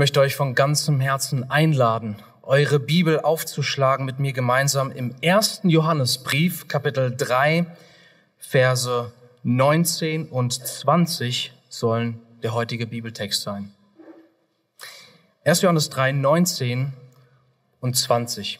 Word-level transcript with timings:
möchte 0.00 0.20
euch 0.20 0.34
von 0.34 0.54
ganzem 0.54 0.98
Herzen 0.98 1.50
einladen, 1.50 2.16
eure 2.40 2.80
Bibel 2.80 3.20
aufzuschlagen 3.20 4.06
mit 4.06 4.18
mir 4.18 4.32
gemeinsam 4.32 4.90
im 4.90 5.14
ersten 5.20 5.68
Johannesbrief, 5.68 6.68
Kapitel 6.68 7.14
3, 7.14 7.66
Verse 8.38 9.12
19 9.42 10.30
und 10.30 10.54
20 10.54 11.52
sollen 11.68 12.18
der 12.42 12.54
heutige 12.54 12.86
Bibeltext 12.86 13.42
sein. 13.42 13.74
1. 15.44 15.60
Johannes 15.60 15.90
3, 15.90 16.12
19 16.12 16.94
und 17.80 17.94
20. 17.94 18.58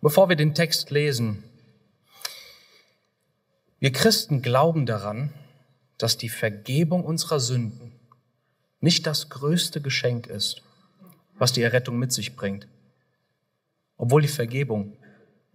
Bevor 0.00 0.28
wir 0.28 0.34
den 0.34 0.56
Text 0.56 0.90
lesen, 0.90 1.44
wir 3.78 3.92
Christen 3.92 4.42
glauben 4.42 4.86
daran, 4.86 5.32
dass 5.98 6.18
die 6.18 6.28
Vergebung 6.28 7.04
unserer 7.04 7.38
Sünden 7.38 7.91
nicht 8.82 9.06
das 9.06 9.30
größte 9.30 9.80
Geschenk 9.80 10.26
ist, 10.26 10.60
was 11.38 11.52
die 11.52 11.62
Errettung 11.62 11.98
mit 11.98 12.12
sich 12.12 12.36
bringt, 12.36 12.68
obwohl 13.96 14.22
die 14.22 14.28
Vergebung 14.28 14.96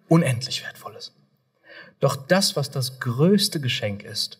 unendlich 0.08 0.64
wertvoll 0.64 0.96
ist. 0.96 1.14
Doch 2.00 2.16
das, 2.16 2.56
was 2.56 2.72
das 2.72 3.00
größte 3.00 3.60
Geschenk 3.60 4.04
ist, 4.04 4.40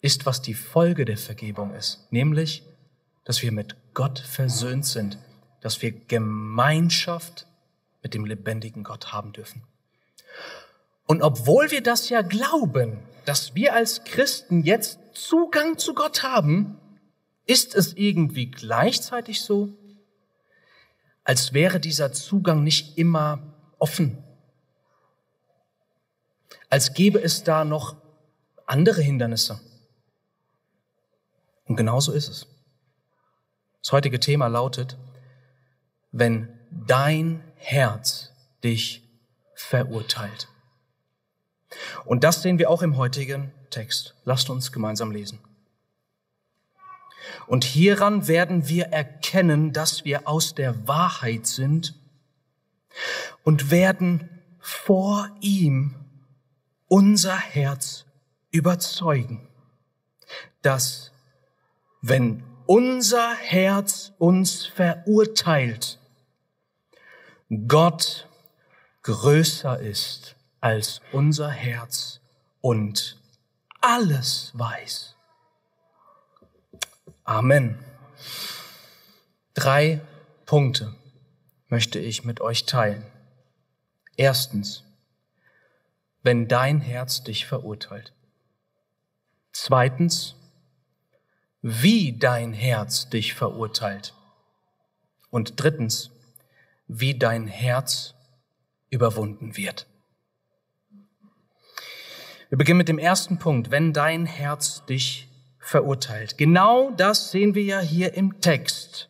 ist, 0.00 0.26
was 0.26 0.42
die 0.42 0.54
Folge 0.54 1.04
der 1.04 1.18
Vergebung 1.18 1.74
ist, 1.74 2.10
nämlich, 2.10 2.64
dass 3.24 3.42
wir 3.42 3.52
mit 3.52 3.76
Gott 3.94 4.18
versöhnt 4.18 4.86
sind, 4.86 5.18
dass 5.60 5.82
wir 5.82 5.92
Gemeinschaft 5.92 7.46
mit 8.02 8.14
dem 8.14 8.24
lebendigen 8.24 8.82
Gott 8.82 9.12
haben 9.12 9.32
dürfen. 9.32 9.62
Und 11.06 11.22
obwohl 11.22 11.70
wir 11.70 11.82
das 11.82 12.08
ja 12.08 12.22
glauben, 12.22 12.98
dass 13.26 13.54
wir 13.54 13.74
als 13.74 14.04
Christen 14.04 14.62
jetzt 14.62 14.98
Zugang 15.12 15.78
zu 15.78 15.94
Gott 15.94 16.22
haben, 16.22 16.78
ist 17.46 17.74
es 17.74 17.94
irgendwie 17.94 18.50
gleichzeitig 18.50 19.42
so, 19.42 19.70
als 21.24 21.52
wäre 21.52 21.80
dieser 21.80 22.12
Zugang 22.12 22.62
nicht 22.64 22.98
immer 22.98 23.54
offen, 23.78 24.22
als 26.68 26.94
gäbe 26.94 27.22
es 27.22 27.44
da 27.44 27.64
noch 27.64 27.96
andere 28.66 29.02
Hindernisse. 29.02 29.60
Und 31.64 31.76
genauso 31.76 32.12
ist 32.12 32.28
es. 32.28 32.46
Das 33.82 33.92
heutige 33.92 34.20
Thema 34.20 34.46
lautet, 34.46 34.96
wenn 36.12 36.58
dein 36.70 37.42
Herz 37.56 38.30
dich 38.64 39.02
verurteilt. 39.54 40.48
Und 42.04 42.24
das 42.24 42.42
sehen 42.42 42.58
wir 42.58 42.70
auch 42.70 42.82
im 42.82 42.96
heutigen 42.96 43.52
Text. 43.70 44.14
Lasst 44.24 44.50
uns 44.50 44.72
gemeinsam 44.72 45.10
lesen. 45.10 45.40
Und 47.46 47.64
hieran 47.64 48.28
werden 48.28 48.68
wir 48.68 48.86
erkennen, 48.86 49.72
dass 49.72 50.04
wir 50.04 50.28
aus 50.28 50.54
der 50.54 50.86
Wahrheit 50.86 51.46
sind 51.46 51.94
und 53.42 53.70
werden 53.70 54.28
vor 54.60 55.28
ihm 55.40 55.94
unser 56.88 57.36
Herz 57.36 58.04
überzeugen, 58.50 59.48
dass 60.62 61.10
wenn 62.00 62.44
unser 62.66 63.34
Herz 63.34 64.12
uns 64.18 64.66
verurteilt, 64.66 65.98
Gott 67.66 68.28
größer 69.02 69.78
ist 69.80 70.36
als 70.60 71.00
unser 71.12 71.50
Herz 71.50 72.20
und 72.60 73.18
alles 73.80 74.52
weiß. 74.54 75.11
Amen. 77.24 77.78
Drei 79.54 80.00
Punkte 80.44 80.94
möchte 81.68 81.98
ich 81.98 82.24
mit 82.24 82.40
euch 82.40 82.66
teilen. 82.66 83.04
Erstens, 84.16 84.84
wenn 86.22 86.48
dein 86.48 86.80
Herz 86.80 87.22
dich 87.22 87.46
verurteilt. 87.46 88.12
Zweitens, 89.52 90.36
wie 91.60 92.18
dein 92.18 92.52
Herz 92.52 93.08
dich 93.08 93.34
verurteilt. 93.34 94.14
Und 95.30 95.54
drittens, 95.56 96.10
wie 96.88 97.18
dein 97.18 97.46
Herz 97.46 98.14
überwunden 98.90 99.56
wird. 99.56 99.86
Wir 102.48 102.58
beginnen 102.58 102.78
mit 102.78 102.88
dem 102.88 102.98
ersten 102.98 103.38
Punkt, 103.38 103.70
wenn 103.70 103.92
dein 103.92 104.26
Herz 104.26 104.84
dich 104.84 105.31
verurteilt. 105.62 106.36
Genau 106.36 106.90
das 106.90 107.30
sehen 107.30 107.54
wir 107.54 107.62
ja 107.62 107.80
hier 107.80 108.14
im 108.14 108.40
Text. 108.40 109.08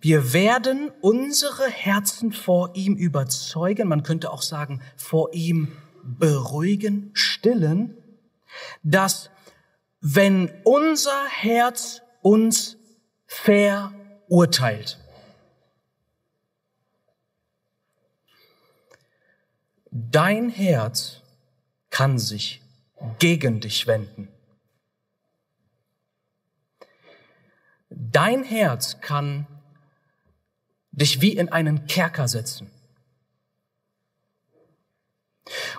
Wir 0.00 0.34
werden 0.34 0.92
unsere 1.00 1.66
Herzen 1.66 2.30
vor 2.30 2.72
ihm 2.74 2.94
überzeugen, 2.94 3.88
man 3.88 4.02
könnte 4.02 4.30
auch 4.30 4.42
sagen, 4.42 4.82
vor 4.96 5.32
ihm 5.32 5.72
beruhigen, 6.02 7.10
stillen, 7.14 7.96
dass 8.82 9.30
wenn 10.02 10.52
unser 10.64 11.24
Herz 11.28 12.02
uns 12.20 12.76
verurteilt, 13.26 14.98
dein 19.90 20.50
Herz 20.50 21.22
kann 21.88 22.18
sich 22.18 22.60
gegen 23.18 23.60
dich 23.60 23.86
wenden. 23.86 24.28
Dein 28.14 28.44
Herz 28.44 29.00
kann 29.00 29.48
dich 30.92 31.20
wie 31.20 31.32
in 31.32 31.48
einen 31.48 31.86
Kerker 31.86 32.28
setzen. 32.28 32.70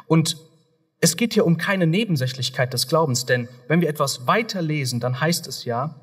Und 0.05 0.35
es 0.99 1.15
geht 1.15 1.33
hier 1.33 1.45
um 1.45 1.55
keine 1.55 1.87
Nebensächlichkeit 1.87 2.73
des 2.73 2.89
Glaubens, 2.89 3.25
denn 3.25 3.47
wenn 3.69 3.79
wir 3.79 3.87
etwas 3.87 4.27
weiter 4.27 4.61
lesen, 4.61 4.99
dann 4.99 5.21
heißt 5.21 5.47
es 5.47 5.63
ja, 5.63 5.95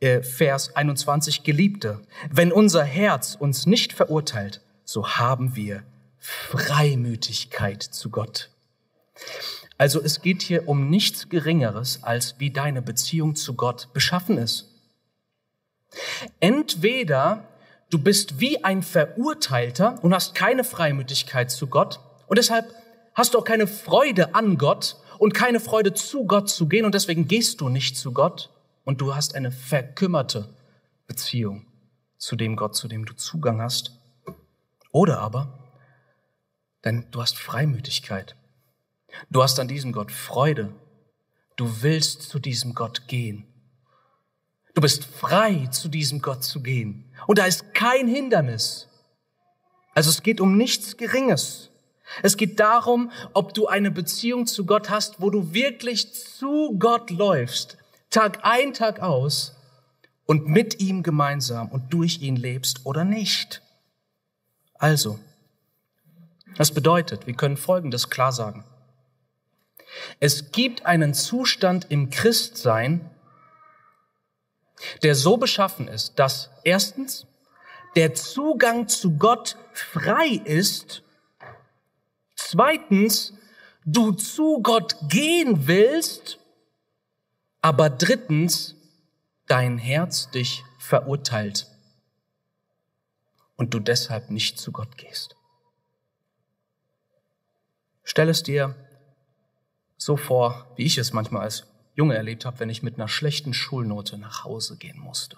äh, 0.00 0.22
Vers 0.22 0.76
21, 0.76 1.44
Geliebte, 1.44 2.02
wenn 2.30 2.52
unser 2.52 2.84
Herz 2.84 3.34
uns 3.34 3.64
nicht 3.64 3.94
verurteilt, 3.94 4.60
so 4.84 5.08
haben 5.08 5.56
wir 5.56 5.82
Freimütigkeit 6.18 7.82
zu 7.82 8.10
Gott. 8.10 8.50
Also 9.78 10.02
es 10.02 10.20
geht 10.20 10.42
hier 10.42 10.68
um 10.68 10.90
nichts 10.90 11.30
Geringeres, 11.30 12.02
als 12.02 12.34
wie 12.38 12.50
deine 12.50 12.82
Beziehung 12.82 13.34
zu 13.34 13.54
Gott 13.54 13.88
beschaffen 13.94 14.36
ist. 14.36 14.69
Entweder 16.38 17.48
du 17.90 17.98
bist 17.98 18.40
wie 18.40 18.64
ein 18.64 18.82
Verurteilter 18.82 19.98
und 20.02 20.14
hast 20.14 20.34
keine 20.34 20.64
Freimütigkeit 20.64 21.50
zu 21.50 21.66
Gott 21.66 22.00
und 22.26 22.38
deshalb 22.38 22.72
hast 23.14 23.34
du 23.34 23.38
auch 23.38 23.44
keine 23.44 23.66
Freude 23.66 24.34
an 24.34 24.58
Gott 24.58 24.96
und 25.18 25.34
keine 25.34 25.60
Freude 25.60 25.92
zu 25.92 26.24
Gott 26.26 26.48
zu 26.48 26.68
gehen 26.68 26.84
und 26.84 26.94
deswegen 26.94 27.28
gehst 27.28 27.60
du 27.60 27.68
nicht 27.68 27.96
zu 27.96 28.12
Gott 28.12 28.50
und 28.84 29.00
du 29.00 29.14
hast 29.14 29.34
eine 29.34 29.52
verkümmerte 29.52 30.48
Beziehung 31.06 31.66
zu 32.16 32.36
dem 32.36 32.56
Gott, 32.56 32.76
zu 32.76 32.86
dem 32.86 33.04
du 33.04 33.14
Zugang 33.14 33.60
hast. 33.60 33.92
Oder 34.92 35.18
aber, 35.18 35.74
denn 36.84 37.06
du 37.10 37.20
hast 37.20 37.38
Freimütigkeit. 37.38 38.36
Du 39.28 39.42
hast 39.42 39.58
an 39.58 39.68
diesem 39.68 39.92
Gott 39.92 40.12
Freude. 40.12 40.72
Du 41.56 41.82
willst 41.82 42.22
zu 42.22 42.38
diesem 42.38 42.74
Gott 42.74 43.08
gehen. 43.08 43.46
Du 44.74 44.80
bist 44.80 45.04
frei, 45.04 45.68
zu 45.70 45.88
diesem 45.88 46.22
Gott 46.22 46.44
zu 46.44 46.62
gehen. 46.62 47.10
Und 47.26 47.38
da 47.38 47.46
ist 47.46 47.74
kein 47.74 48.06
Hindernis. 48.06 48.88
Also 49.94 50.10
es 50.10 50.22
geht 50.22 50.40
um 50.40 50.56
nichts 50.56 50.96
Geringes. 50.96 51.70
Es 52.22 52.36
geht 52.36 52.58
darum, 52.58 53.10
ob 53.34 53.54
du 53.54 53.66
eine 53.66 53.90
Beziehung 53.90 54.46
zu 54.46 54.66
Gott 54.66 54.90
hast, 54.90 55.20
wo 55.20 55.30
du 55.30 55.52
wirklich 55.52 56.12
zu 56.14 56.76
Gott 56.78 57.10
läufst, 57.10 57.78
Tag 58.10 58.40
ein, 58.42 58.74
Tag 58.74 59.00
aus 59.00 59.54
und 60.26 60.48
mit 60.48 60.80
ihm 60.80 61.02
gemeinsam 61.02 61.68
und 61.68 61.92
durch 61.92 62.20
ihn 62.20 62.36
lebst 62.36 62.84
oder 62.84 63.04
nicht. 63.04 63.62
Also, 64.74 65.18
das 66.56 66.72
bedeutet, 66.72 67.26
wir 67.26 67.34
können 67.34 67.56
Folgendes 67.56 68.10
klar 68.10 68.32
sagen. 68.32 68.64
Es 70.18 70.52
gibt 70.52 70.86
einen 70.86 71.14
Zustand 71.14 71.86
im 71.90 72.10
Christsein, 72.10 73.08
der 75.02 75.14
so 75.14 75.36
beschaffen 75.36 75.88
ist, 75.88 76.18
dass 76.18 76.50
erstens 76.64 77.26
der 77.96 78.14
Zugang 78.14 78.88
zu 78.88 79.16
Gott 79.16 79.56
frei 79.72 80.40
ist, 80.44 81.02
zweitens 82.36 83.34
du 83.84 84.12
zu 84.12 84.60
Gott 84.62 84.96
gehen 85.08 85.66
willst, 85.66 86.38
aber 87.62 87.90
drittens 87.90 88.74
dein 89.46 89.78
Herz 89.78 90.30
dich 90.30 90.64
verurteilt 90.78 91.66
und 93.56 93.74
du 93.74 93.80
deshalb 93.80 94.30
nicht 94.30 94.58
zu 94.58 94.72
Gott 94.72 94.96
gehst. 94.96 95.36
Stell 98.04 98.28
es 98.28 98.42
dir 98.42 98.74
so 99.96 100.16
vor, 100.16 100.72
wie 100.76 100.84
ich 100.84 100.98
es 100.98 101.12
manchmal 101.12 101.42
als 101.42 101.66
Junge 102.00 102.16
erlebt 102.16 102.46
habe, 102.46 102.60
wenn 102.60 102.70
ich 102.70 102.82
mit 102.82 102.94
einer 102.94 103.08
schlechten 103.08 103.52
Schulnote 103.52 104.16
nach 104.16 104.44
Hause 104.44 104.78
gehen 104.78 104.98
musste. 104.98 105.36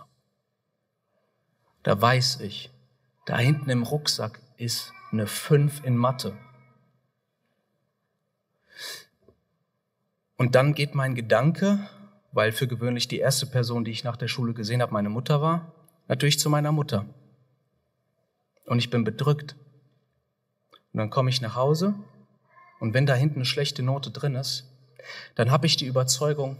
da 1.83 2.01
weiß 2.01 2.39
ich, 2.43 2.71
da 3.27 3.37
hinten 3.37 3.69
im 3.69 3.83
Rucksack 3.83 4.41
ist 4.57 4.93
eine 5.11 5.27
5 5.27 5.83
in 5.83 5.97
Mathe. 5.97 6.39
Und 10.37 10.55
dann 10.55 10.73
geht 10.75 10.95
mein 10.95 11.17
Gedanke, 11.17 11.81
weil 12.31 12.53
für 12.53 12.69
gewöhnlich 12.69 13.09
die 13.09 13.19
erste 13.19 13.47
Person, 13.47 13.85
die 13.85 13.91
ich 13.91 14.05
nach 14.05 14.17
der 14.17 14.29
Schule 14.29 14.55
gesehen 14.55 14.83
habe, 14.83 14.93
meine 14.93 15.09
Mutter 15.09 15.43
war, 15.43 15.73
natürlich 16.07 16.39
zu 16.39 16.49
meiner 16.49 16.71
Mutter. 16.71 17.07
Und 18.67 18.79
ich 18.79 18.89
bin 18.89 19.03
bedrückt. 19.03 19.57
Und 20.93 20.99
dann 20.99 21.11
komme 21.11 21.31
ich 21.31 21.41
nach 21.41 21.57
Hause 21.57 21.97
und 22.79 22.95
wenn 22.95 23.07
da 23.07 23.15
hinten 23.15 23.41
eine 23.41 23.47
schlechte 23.47 23.83
Note 23.83 24.13
drin 24.13 24.37
ist, 24.37 24.72
dann 25.35 25.51
habe 25.51 25.67
ich 25.67 25.77
die 25.77 25.87
Überzeugung, 25.87 26.57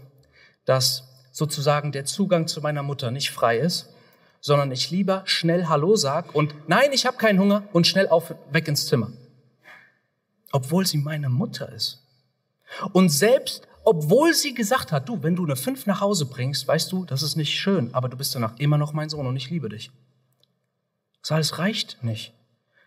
dass 0.65 1.03
sozusagen 1.31 1.91
der 1.91 2.05
Zugang 2.05 2.47
zu 2.47 2.61
meiner 2.61 2.83
Mutter 2.83 3.11
nicht 3.11 3.31
frei 3.31 3.57
ist, 3.57 3.89
sondern 4.39 4.71
ich 4.71 4.91
lieber 4.91 5.23
schnell 5.25 5.67
Hallo 5.67 5.95
sag 5.95 6.35
und 6.35 6.53
nein, 6.67 6.91
ich 6.91 7.05
habe 7.05 7.17
keinen 7.17 7.39
Hunger 7.39 7.63
und 7.73 7.87
schnell 7.87 8.07
auf 8.07 8.35
weg 8.51 8.67
ins 8.67 8.87
Zimmer. 8.87 9.11
Obwohl 10.51 10.85
sie 10.85 10.97
meine 10.97 11.29
Mutter 11.29 11.71
ist. 11.71 12.03
Und 12.91 13.09
selbst 13.09 13.67
obwohl 13.85 14.33
sie 14.33 14.53
gesagt 14.53 14.91
hat, 14.91 15.09
du, 15.09 15.21
wenn 15.23 15.35
du 15.35 15.43
eine 15.43 15.55
fünf 15.55 15.85
nach 15.85 15.99
Hause 15.99 16.25
bringst, 16.25 16.67
weißt 16.67 16.91
du, 16.91 17.05
das 17.05 17.21
ist 17.21 17.35
nicht 17.35 17.59
schön, 17.59 17.93
aber 17.93 18.07
du 18.07 18.15
bist 18.15 18.33
danach 18.33 18.57
immer 18.57 18.77
noch 18.77 18.93
mein 18.93 19.09
Sohn 19.09 19.27
und 19.27 19.35
ich 19.35 19.49
liebe 19.49 19.67
dich. 19.67 19.91
Das 21.21 21.33
alles 21.33 21.59
reicht 21.59 22.03
nicht. 22.03 22.33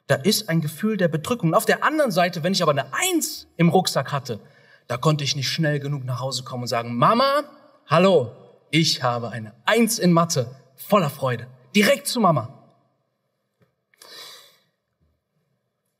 Da 0.06 0.14
ist 0.14 0.48
ein 0.48 0.60
Gefühl 0.60 0.96
der 0.96 1.08
Bedrückung. 1.08 1.50
Und 1.50 1.54
auf 1.54 1.66
der 1.66 1.84
anderen 1.84 2.12
Seite, 2.12 2.42
wenn 2.42 2.52
ich 2.52 2.62
aber 2.62 2.72
eine 2.72 2.86
Eins 2.94 3.46
im 3.56 3.68
Rucksack 3.68 4.12
hatte, 4.12 4.40
da 4.86 4.96
konnte 4.96 5.24
ich 5.24 5.36
nicht 5.36 5.48
schnell 5.48 5.80
genug 5.80 6.04
nach 6.04 6.20
Hause 6.20 6.44
kommen 6.44 6.62
und 6.62 6.68
sagen, 6.68 6.96
Mama, 6.96 7.44
hallo, 7.86 8.32
ich 8.70 9.02
habe 9.02 9.30
eine 9.30 9.54
Eins 9.64 9.98
in 9.98 10.12
Mathe, 10.12 10.54
voller 10.76 11.10
Freude. 11.10 11.46
Direkt 11.74 12.06
zu 12.06 12.20
Mama. 12.20 12.56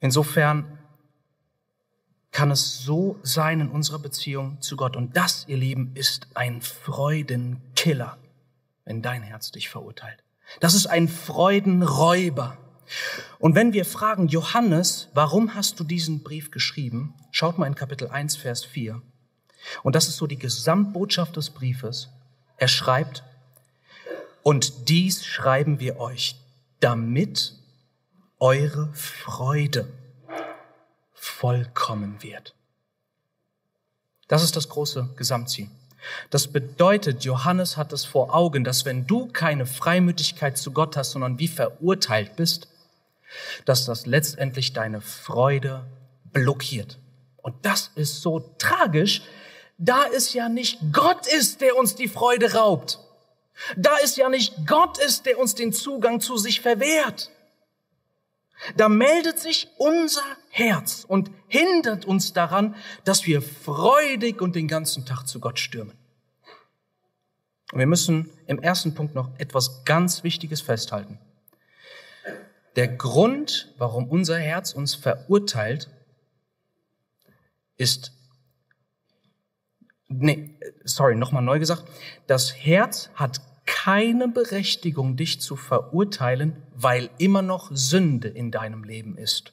Insofern 0.01 0.79
kann 2.31 2.51
es 2.51 2.83
so 2.85 3.19
sein 3.23 3.61
in 3.61 3.71
unserer 3.71 3.99
Beziehung 3.99 4.61
zu 4.61 4.77
Gott. 4.77 4.95
Und 4.95 5.17
das, 5.17 5.47
ihr 5.49 5.57
Lieben, 5.57 5.93
ist 5.95 6.29
ein 6.35 6.61
Freudenkiller, 6.61 8.19
wenn 8.85 9.01
dein 9.01 9.23
Herz 9.23 9.53
dich 9.53 9.71
verurteilt. 9.71 10.23
Das 10.61 10.75
ist 10.75 10.87
ein 10.87 11.09
Freudenräuber. 11.09 12.59
Und 13.39 13.55
wenn 13.55 13.73
wir 13.73 13.85
fragen, 13.85 14.29
Johannes, 14.29 15.09
warum 15.15 15.55
hast 15.55 15.81
du 15.81 15.85
diesen 15.85 16.23
Brief 16.23 16.51
geschrieben? 16.51 17.15
Schaut 17.31 17.59
mal 17.59 17.67
in 17.67 17.75
Kapitel 17.75 18.09
1, 18.09 18.37
Vers 18.37 18.65
4. 18.65 19.01
Und 19.83 19.95
das 19.95 20.09
ist 20.09 20.17
so 20.17 20.27
die 20.27 20.39
Gesamtbotschaft 20.39 21.37
des 21.37 21.51
Briefes. 21.51 22.09
Er 22.57 22.69
schreibt, 22.69 23.25
und 24.43 24.89
dies 24.89 25.25
schreiben 25.25 25.81
wir 25.81 25.99
euch, 25.99 26.37
damit 26.81 27.55
eure 28.39 28.89
Freude 28.93 29.89
vollkommen 31.13 32.23
wird. 32.23 32.55
Das 34.29 34.43
ist 34.43 34.57
das 34.57 34.69
große 34.69 35.11
Gesamtziel. 35.17 35.69
Das 36.31 36.49
bedeutet, 36.49 37.25
Johannes 37.25 37.77
hat 37.77 37.93
es 37.93 38.05
vor 38.05 38.35
Augen, 38.35 38.65
dass 38.65 38.85
wenn 38.85 39.07
du 39.07 39.27
keine 39.27 39.67
Freimütigkeit 39.67 40.57
zu 40.57 40.71
Gott 40.73 40.97
hast, 40.97 41.13
sondern 41.13 41.39
wie 41.39 41.49
verurteilt 41.49 42.37
bist, 42.37 42.69
dass 43.65 43.85
das 43.85 44.07
letztendlich 44.07 44.73
deine 44.73 45.01
Freude 45.01 45.87
blockiert. 46.33 46.99
Und 47.37 47.55
das 47.65 47.91
ist 47.95 48.23
so 48.23 48.41
tragisch, 48.59 49.23
da 49.79 50.05
es 50.15 50.33
ja 50.33 50.49
nicht 50.49 50.79
Gott 50.93 51.27
ist, 51.27 51.61
der 51.61 51.77
uns 51.77 51.95
die 51.95 52.09
Freude 52.09 52.55
raubt. 52.55 52.99
Da 53.77 53.97
es 54.03 54.17
ja 54.17 54.29
nicht 54.29 54.67
Gott 54.67 54.99
ist, 54.99 55.27
der 55.27 55.39
uns 55.39 55.55
den 55.55 55.73
Zugang 55.73 56.21
zu 56.21 56.37
sich 56.37 56.61
verwehrt. 56.61 57.31
Da 58.77 58.89
meldet 58.89 59.39
sich 59.39 59.69
unser 59.77 60.25
Herz 60.49 61.05
und 61.07 61.31
hindert 61.47 62.05
uns 62.05 62.33
daran, 62.33 62.75
dass 63.05 63.27
wir 63.27 63.43
freudig 63.43 64.41
und 64.41 64.57
den 64.57 64.67
ganzen 64.67 65.05
Tag 65.05 65.25
zu 65.27 65.41
Gott 65.41 65.59
stürmen. 65.59 65.95
Und 67.73 67.79
wir 67.79 67.87
müssen 67.87 68.31
im 68.47 68.63
ersten 68.63 68.95
Punkt 68.95 69.15
noch 69.15 69.31
etwas 69.39 69.85
ganz 69.85 70.25
Wichtiges 70.25 70.63
festhalten. 70.63 71.19
Der 72.77 72.89
Grund, 72.89 73.75
warum 73.79 74.09
unser 74.09 74.39
Herz 74.39 74.73
uns 74.73 74.95
verurteilt, 74.95 75.89
ist, 77.79 78.13
nee, 80.09 80.51
sorry, 80.85 81.17
nochmal 81.17 81.43
neu 81.43 81.59
gesagt, 81.59 81.85
das 82.27 82.55
Herz 82.55 83.11
hat 83.15 83.41
keine 83.65 84.29
Berechtigung, 84.29 85.17
dich 85.17 85.41
zu 85.41 85.57
verurteilen, 85.57 86.63
weil 86.75 87.11
immer 87.19 87.43
noch 87.43 87.71
Sünde 87.73 88.29
in 88.29 88.51
deinem 88.51 88.85
Leben 88.85 89.19
ist. 89.19 89.53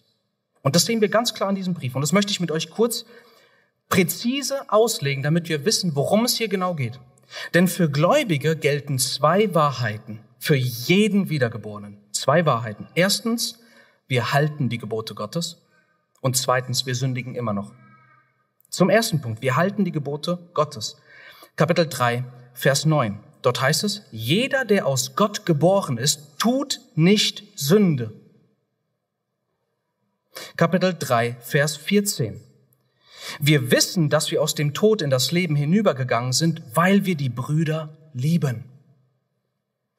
Und 0.62 0.76
das 0.76 0.86
sehen 0.86 1.02
wir 1.02 1.10
ganz 1.10 1.34
klar 1.34 1.50
in 1.50 1.56
diesem 1.56 1.74
Brief. 1.74 1.96
Und 1.96 2.02
das 2.02 2.14
möchte 2.14 2.32
ich 2.32 2.40
mit 2.40 2.52
euch 2.52 2.70
kurz 2.70 3.06
präzise 3.90 4.72
auslegen, 4.72 5.24
damit 5.24 5.50
wir 5.50 5.66
wissen, 5.66 5.96
worum 5.96 6.26
es 6.26 6.38
hier 6.38 6.48
genau 6.48 6.74
geht. 6.74 7.00
Denn 7.54 7.68
für 7.68 7.90
Gläubige 7.90 8.56
gelten 8.56 9.00
zwei 9.00 9.54
Wahrheiten 9.54 10.20
für 10.40 10.56
jeden 10.56 11.30
Wiedergeborenen. 11.30 11.98
Zwei 12.24 12.46
Wahrheiten. 12.46 12.88
Erstens, 12.96 13.60
wir 14.08 14.32
halten 14.32 14.70
die 14.70 14.78
Gebote 14.78 15.14
Gottes. 15.14 15.62
Und 16.22 16.38
zweitens, 16.38 16.86
wir 16.86 16.96
sündigen 16.96 17.36
immer 17.36 17.52
noch. 17.52 17.74
Zum 18.70 18.90
ersten 18.90 19.20
Punkt, 19.20 19.42
wir 19.42 19.58
halten 19.58 19.84
die 19.84 19.92
Gebote 19.92 20.40
Gottes. 20.54 20.96
Kapitel 21.58 21.86
3, 21.86 22.24
Vers 22.54 22.86
9. 22.86 23.20
Dort 23.42 23.60
heißt 23.60 23.84
es, 23.84 24.04
jeder, 24.12 24.64
der 24.64 24.88
aus 24.88 25.18
Gott 25.18 25.46
geboren 25.46 25.98
ist, 25.98 26.40
tut 26.40 26.80
nicht 26.96 27.44
Sünde. 27.60 28.14
Kapitel 30.56 30.96
3, 30.98 31.36
Vers 31.42 31.76
14. 31.76 32.40
Wir 33.42 33.70
wissen, 33.70 34.10
dass 34.10 34.32
wir 34.32 34.42
aus 34.42 34.56
dem 34.56 34.74
Tod 34.74 35.02
in 35.02 35.10
das 35.10 35.34
Leben 35.34 35.58
hinübergegangen 35.58 36.32
sind, 36.32 36.62
weil 36.74 37.04
wir 37.04 37.16
die 37.16 37.28
Brüder 37.28 37.98
lieben. 38.14 38.64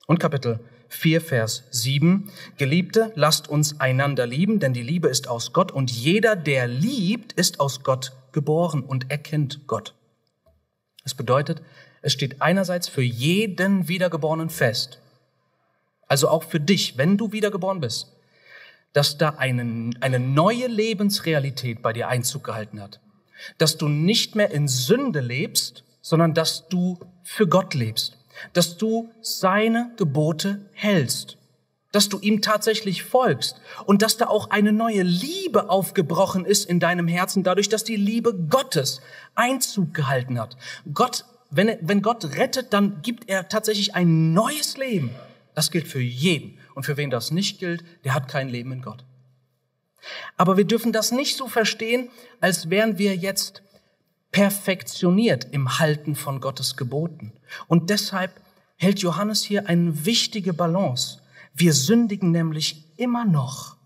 Und 0.06 0.20
Kapitel 0.20 0.61
4, 0.94 1.20
Vers 1.20 1.64
7. 1.70 2.31
Geliebte, 2.56 3.12
lasst 3.14 3.49
uns 3.49 3.81
einander 3.81 4.26
lieben, 4.26 4.61
denn 4.61 4.73
die 4.73 4.82
Liebe 4.82 5.08
ist 5.08 5.29
aus 5.29 5.52
Gott 5.52 5.73
und 5.73 5.91
jeder, 5.91 6.37
der 6.37 6.67
liebt, 6.67 7.32
ist 7.32 7.61
aus 7.61 7.82
Gott 7.82 8.12
geboren 8.32 8.82
und 8.82 9.11
erkennt 9.11 9.67
Gott. 9.67 9.94
Das 11.02 11.14
bedeutet, 11.14 11.62
es 12.02 12.12
steht 12.12 12.43
einerseits 12.43 12.88
für 12.88 13.02
jeden 13.02 13.88
Wiedergeborenen 13.88 14.50
fest, 14.50 15.00
also 16.06 16.29
auch 16.29 16.43
für 16.43 16.61
dich, 16.61 16.96
wenn 16.99 17.17
du 17.17 17.32
wiedergeboren 17.32 17.81
bist, 17.81 18.13
dass 18.93 19.19
da 19.19 19.31
eine, 19.31 19.91
eine 20.01 20.19
neue 20.19 20.67
Lebensrealität 20.67 21.82
bei 21.82 21.93
dir 21.93 22.08
Einzug 22.08 22.44
gehalten 22.44 22.81
hat. 22.81 23.01
Dass 23.58 23.77
du 23.77 23.89
nicht 23.89 24.36
mehr 24.36 24.51
in 24.51 24.69
Sünde 24.69 25.20
lebst, 25.20 25.84
sondern 26.01 26.34
dass 26.34 26.69
du 26.69 26.98
für 27.22 27.48
Gott 27.48 27.74
lebst. 27.74 28.17
Dass 28.53 28.76
du 28.76 29.10
seine 29.20 29.93
Gebote 29.96 30.69
hältst. 30.72 31.36
Dass 31.93 32.08
du 32.08 32.19
ihm 32.19 32.43
tatsächlich 32.43 33.05
folgst. 33.05 33.60
Und 33.86 34.03
dass 34.03 34.17
da 34.17 34.26
auch 34.26 34.50
eine 34.50 34.72
neue 34.72 35.03
Liebe 35.03 35.70
aufgebrochen 35.70 36.44
ist 36.44 36.69
in 36.69 36.81
deinem 36.81 37.08
Herzen, 37.08 37.43
dadurch, 37.44 37.69
dass 37.69 37.84
die 37.84 37.96
Liebe 37.96 38.34
Gottes 38.34 39.00
Einzug 39.34 39.94
gehalten 39.94 40.41
hat. 40.41 40.56
Gott 40.93 41.24
wenn, 41.56 41.79
wenn 41.82 42.03
Gott 42.03 42.36
rettet, 42.36 42.72
dann 42.72 43.00
gibt 43.03 43.29
er 43.29 43.48
tatsächlich 43.48 43.94
ein 43.94 44.32
neues 44.32 44.76
Leben. 44.76 45.10
Das 45.55 45.70
gilt 45.70 45.86
für 45.86 46.00
jeden. 46.00 46.58
Und 46.74 46.84
für 46.84 46.96
wen 46.96 47.10
das 47.10 47.31
nicht 47.31 47.60
gilt, 47.60 47.84
der 48.05 48.14
hat 48.14 48.26
kein 48.26 48.48
Leben 48.48 48.72
in 48.72 48.82
Gott. 48.82 49.05
Aber 50.36 50.56
wir 50.56 50.64
dürfen 50.64 50.93
das 50.93 51.12
nicht 51.12 51.36
so 51.36 51.46
verstehen, 51.46 52.10
als 52.41 52.70
wären 52.70 52.98
wir 52.98 53.14
jetzt 53.14 53.62
perfektioniert 54.34 55.46
im 55.53 55.79
Halten 55.79 56.17
von 56.17 56.41
Gottes 56.41 56.76
Geboten. 56.76 57.32
Und 57.69 57.88
deshalb 57.88 58.41
hält 58.74 58.98
Johannes 58.98 59.44
hier 59.44 59.69
eine 59.69 60.06
wichtige 60.06 60.53
Balance. 60.53 61.20
Wir 61.55 61.72
sündigen 61.72 62.32
nämlich 62.32 62.98
immer 62.98 63.24
noch. 63.24 63.76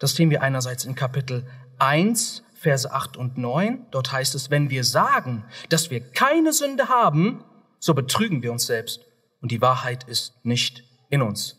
Das 0.00 0.16
sehen 0.16 0.28
wir 0.28 0.42
einerseits 0.42 0.84
in 0.84 0.96
Kapitel 0.96 1.46
1, 1.78 2.42
Verse 2.52 2.92
8 2.92 3.16
und 3.16 3.38
9. 3.38 3.86
Dort 3.92 4.10
heißt 4.10 4.34
es, 4.34 4.50
wenn 4.50 4.70
wir 4.70 4.82
sagen, 4.82 5.44
dass 5.68 5.88
wir 5.88 6.00
keine 6.00 6.52
Sünde 6.52 6.88
haben, 6.88 7.44
so 7.78 7.94
betrügen 7.94 8.42
wir 8.42 8.50
uns 8.50 8.66
selbst 8.66 9.06
und 9.40 9.52
die 9.52 9.60
Wahrheit 9.60 10.02
ist 10.02 10.44
nicht 10.44 10.82
in 11.10 11.22
uns. 11.22 11.58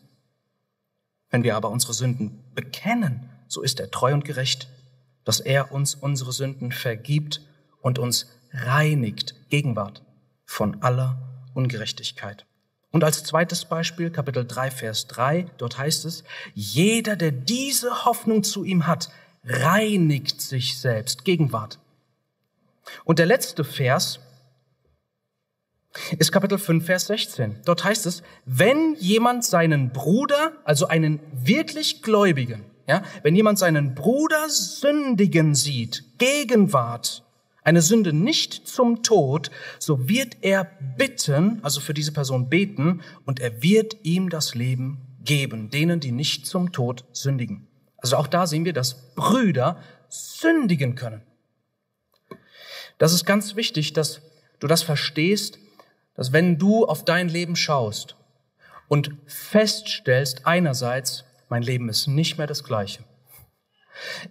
Wenn 1.30 1.44
wir 1.44 1.56
aber 1.56 1.70
unsere 1.70 1.94
Sünden 1.94 2.44
bekennen, 2.54 3.30
so 3.48 3.62
ist 3.62 3.80
er 3.80 3.90
treu 3.90 4.12
und 4.12 4.26
gerecht, 4.26 4.68
dass 5.24 5.40
er 5.40 5.72
uns 5.72 5.94
unsere 5.94 6.32
Sünden 6.32 6.72
vergibt 6.72 7.40
und 7.82 7.98
uns 7.98 8.26
reinigt, 8.52 9.34
Gegenwart, 9.50 10.02
von 10.46 10.82
aller 10.82 11.18
Ungerechtigkeit. 11.54 12.46
Und 12.90 13.04
als 13.04 13.24
zweites 13.24 13.64
Beispiel, 13.64 14.10
Kapitel 14.10 14.46
3, 14.46 14.70
Vers 14.70 15.06
3, 15.08 15.46
dort 15.58 15.78
heißt 15.78 16.04
es, 16.04 16.24
jeder, 16.54 17.16
der 17.16 17.32
diese 17.32 18.04
Hoffnung 18.04 18.42
zu 18.42 18.64
ihm 18.64 18.86
hat, 18.86 19.10
reinigt 19.44 20.40
sich 20.40 20.78
selbst. 20.78 21.24
Gegenwart. 21.24 21.78
Und 23.04 23.18
der 23.18 23.26
letzte 23.26 23.64
Vers, 23.64 24.20
ist 26.18 26.32
Kapitel 26.32 26.58
5, 26.58 26.84
Vers 26.84 27.06
16. 27.06 27.60
Dort 27.64 27.84
heißt 27.84 28.06
es, 28.06 28.22
wenn 28.44 28.94
jemand 28.98 29.44
seinen 29.44 29.90
Bruder, 29.90 30.52
also 30.64 30.86
einen 30.88 31.20
wirklich 31.32 32.02
Gläubigen, 32.02 32.64
ja, 32.86 33.02
wenn 33.22 33.36
jemand 33.36 33.58
seinen 33.58 33.94
Bruder 33.94 34.48
sündigen 34.48 35.54
sieht, 35.54 36.04
Gegenwart, 36.18 37.24
eine 37.64 37.82
Sünde 37.82 38.12
nicht 38.12 38.66
zum 38.66 39.02
Tod, 39.02 39.50
so 39.78 40.08
wird 40.08 40.38
er 40.42 40.64
bitten, 40.96 41.60
also 41.62 41.80
für 41.80 41.94
diese 41.94 42.12
Person 42.12 42.48
beten, 42.48 43.02
und 43.24 43.40
er 43.40 43.62
wird 43.62 43.96
ihm 44.02 44.30
das 44.30 44.54
Leben 44.54 45.00
geben, 45.24 45.70
denen, 45.70 46.00
die 46.00 46.12
nicht 46.12 46.46
zum 46.46 46.72
Tod 46.72 47.04
sündigen. 47.12 47.68
Also 47.98 48.16
auch 48.16 48.26
da 48.26 48.46
sehen 48.46 48.64
wir, 48.64 48.72
dass 48.72 49.14
Brüder 49.14 49.80
sündigen 50.08 50.96
können. 50.96 51.22
Das 52.98 53.12
ist 53.12 53.24
ganz 53.24 53.56
wichtig, 53.56 53.92
dass 53.92 54.20
du 54.58 54.66
das 54.66 54.82
verstehst, 54.82 55.58
dass 56.14 56.32
wenn 56.32 56.58
du 56.58 56.84
auf 56.84 57.04
dein 57.04 57.28
Leben 57.28 57.56
schaust 57.56 58.16
und 58.88 59.12
feststellst 59.26 60.46
einerseits, 60.46 61.24
mein 61.48 61.62
Leben 61.62 61.88
ist 61.88 62.06
nicht 62.06 62.38
mehr 62.38 62.46
das 62.46 62.64
gleiche. 62.64 63.04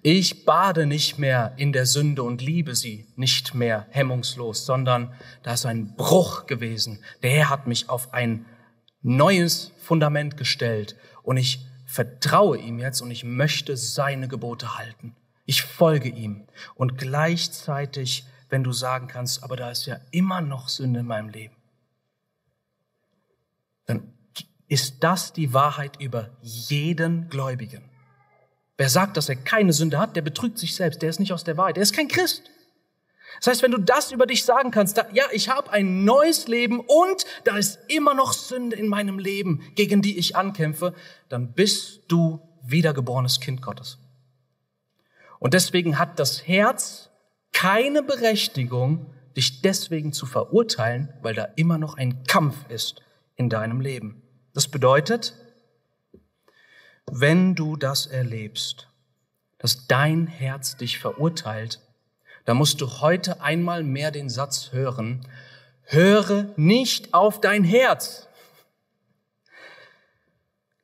Ich 0.01 0.45
bade 0.45 0.85
nicht 0.85 1.17
mehr 1.17 1.53
in 1.57 1.71
der 1.71 1.85
Sünde 1.85 2.23
und 2.23 2.41
liebe 2.41 2.75
sie 2.75 3.07
nicht 3.15 3.53
mehr 3.53 3.87
hemmungslos, 3.91 4.65
sondern 4.65 5.13
da 5.43 5.53
ist 5.53 5.65
ein 5.65 5.95
Bruch 5.95 6.45
gewesen. 6.45 6.99
Der 7.23 7.31
Herr 7.31 7.49
hat 7.49 7.67
mich 7.67 7.89
auf 7.89 8.13
ein 8.13 8.45
neues 9.01 9.71
Fundament 9.77 10.37
gestellt 10.37 10.95
und 11.23 11.37
ich 11.37 11.65
vertraue 11.85 12.57
ihm 12.57 12.79
jetzt 12.79 13.01
und 13.01 13.11
ich 13.11 13.23
möchte 13.23 13.77
seine 13.77 14.27
Gebote 14.27 14.77
halten. 14.77 15.15
Ich 15.45 15.63
folge 15.63 16.09
ihm 16.09 16.47
und 16.75 16.97
gleichzeitig, 16.97 18.25
wenn 18.49 18.63
du 18.63 18.71
sagen 18.71 19.07
kannst, 19.07 19.43
aber 19.43 19.55
da 19.55 19.71
ist 19.71 19.85
ja 19.85 19.99
immer 20.11 20.41
noch 20.41 20.69
Sünde 20.69 21.01
in 21.01 21.07
meinem 21.07 21.29
Leben, 21.29 21.55
dann 23.85 24.13
ist 24.67 25.03
das 25.03 25.33
die 25.33 25.53
Wahrheit 25.53 25.99
über 25.99 26.29
jeden 26.41 27.29
Gläubigen. 27.29 27.90
Wer 28.77 28.89
sagt, 28.89 29.17
dass 29.17 29.29
er 29.29 29.35
keine 29.35 29.73
Sünde 29.73 29.99
hat, 29.99 30.15
der 30.15 30.21
betrügt 30.21 30.57
sich 30.57 30.75
selbst, 30.75 31.01
der 31.01 31.09
ist 31.09 31.19
nicht 31.19 31.33
aus 31.33 31.43
der 31.43 31.57
Wahrheit, 31.57 31.75
der 31.75 31.83
ist 31.83 31.95
kein 31.95 32.07
Christ. 32.07 32.43
Das 33.37 33.47
heißt, 33.47 33.63
wenn 33.63 33.71
du 33.71 33.79
das 33.79 34.11
über 34.11 34.25
dich 34.25 34.43
sagen 34.45 34.71
kannst, 34.71 34.97
da, 34.97 35.07
ja, 35.13 35.25
ich 35.31 35.49
habe 35.49 35.71
ein 35.71 36.03
neues 36.03 36.47
Leben 36.47 36.79
und 36.79 37.25
da 37.43 37.57
ist 37.57 37.79
immer 37.87 38.13
noch 38.13 38.33
Sünde 38.33 38.75
in 38.75 38.87
meinem 38.87 39.19
Leben, 39.19 39.61
gegen 39.75 40.01
die 40.01 40.17
ich 40.17 40.35
ankämpfe, 40.35 40.93
dann 41.29 41.53
bist 41.53 42.01
du 42.07 42.39
wiedergeborenes 42.63 43.39
Kind 43.39 43.61
Gottes. 43.61 43.97
Und 45.39 45.53
deswegen 45.53 45.97
hat 45.97 46.19
das 46.19 46.47
Herz 46.47 47.09
keine 47.51 48.03
Berechtigung, 48.03 49.07
dich 49.35 49.61
deswegen 49.61 50.13
zu 50.13 50.25
verurteilen, 50.25 51.11
weil 51.21 51.33
da 51.33 51.45
immer 51.55 51.77
noch 51.77 51.97
ein 51.97 52.23
Kampf 52.25 52.55
ist 52.69 53.01
in 53.35 53.49
deinem 53.49 53.81
Leben. 53.81 54.21
Das 54.53 54.67
bedeutet, 54.67 55.33
wenn 57.09 57.55
du 57.55 57.75
das 57.75 58.05
erlebst, 58.05 58.87
dass 59.57 59.87
dein 59.87 60.27
Herz 60.27 60.77
dich 60.77 60.99
verurteilt, 60.99 61.79
dann 62.45 62.57
musst 62.57 62.81
du 62.81 63.01
heute 63.01 63.41
einmal 63.41 63.83
mehr 63.83 64.11
den 64.11 64.29
Satz 64.29 64.71
hören, 64.71 65.27
höre 65.83 66.47
nicht 66.55 67.13
auf 67.13 67.39
dein 67.39 67.63
Herz. 67.63 68.27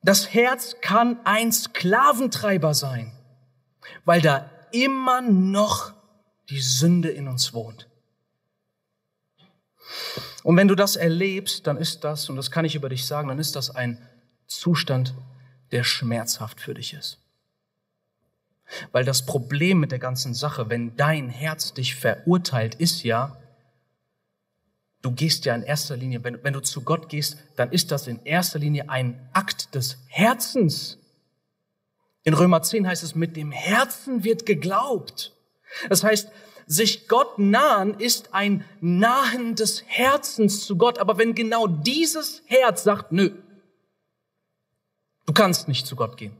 Das 0.02 0.32
Herz 0.32 0.76
kann 0.80 1.18
ein 1.24 1.50
Sklaventreiber 1.52 2.72
sein, 2.74 3.12
weil 4.04 4.20
da 4.20 4.50
immer 4.70 5.20
noch 5.20 5.92
die 6.50 6.60
Sünde 6.60 7.10
in 7.10 7.26
uns 7.26 7.52
wohnt. 7.52 7.88
Und 10.44 10.56
wenn 10.56 10.68
du 10.68 10.74
das 10.74 10.96
erlebst, 10.96 11.66
dann 11.66 11.76
ist 11.76 12.04
das, 12.04 12.28
und 12.28 12.36
das 12.36 12.50
kann 12.50 12.64
ich 12.64 12.74
über 12.74 12.88
dich 12.88 13.06
sagen, 13.06 13.28
dann 13.28 13.38
ist 13.38 13.56
das 13.56 13.74
ein 13.74 13.98
Zustand, 14.46 15.14
der 15.72 15.84
schmerzhaft 15.84 16.60
für 16.60 16.74
dich 16.74 16.94
ist. 16.94 17.18
Weil 18.92 19.04
das 19.04 19.24
Problem 19.24 19.80
mit 19.80 19.92
der 19.92 19.98
ganzen 19.98 20.34
Sache, 20.34 20.68
wenn 20.68 20.96
dein 20.96 21.30
Herz 21.30 21.72
dich 21.72 21.94
verurteilt, 21.94 22.74
ist 22.74 23.02
ja, 23.02 23.36
du 25.02 25.12
gehst 25.12 25.44
ja 25.44 25.54
in 25.54 25.62
erster 25.62 25.96
Linie, 25.96 26.22
wenn, 26.24 26.42
wenn 26.44 26.52
du 26.52 26.60
zu 26.60 26.82
Gott 26.82 27.08
gehst, 27.08 27.38
dann 27.56 27.72
ist 27.72 27.90
das 27.90 28.06
in 28.06 28.20
erster 28.24 28.58
Linie 28.58 28.90
ein 28.90 29.18
Akt 29.32 29.74
des 29.74 29.98
Herzens. 30.08 30.98
In 32.24 32.34
Römer 32.34 32.62
10 32.62 32.86
heißt 32.86 33.02
es, 33.02 33.14
mit 33.14 33.36
dem 33.36 33.52
Herzen 33.52 34.22
wird 34.22 34.44
geglaubt. 34.44 35.32
Das 35.88 36.04
heißt, 36.04 36.28
sich 36.66 37.08
Gott 37.08 37.38
nahen 37.38 37.98
ist 37.98 38.34
ein 38.34 38.62
Nahen 38.82 39.54
des 39.54 39.84
Herzens 39.86 40.66
zu 40.66 40.76
Gott. 40.76 40.98
Aber 40.98 41.16
wenn 41.16 41.34
genau 41.34 41.66
dieses 41.66 42.42
Herz 42.44 42.82
sagt, 42.84 43.12
nö, 43.12 43.30
du 45.28 45.34
kannst 45.34 45.68
nicht 45.68 45.86
zu 45.86 45.94
Gott 45.94 46.16
gehen, 46.16 46.34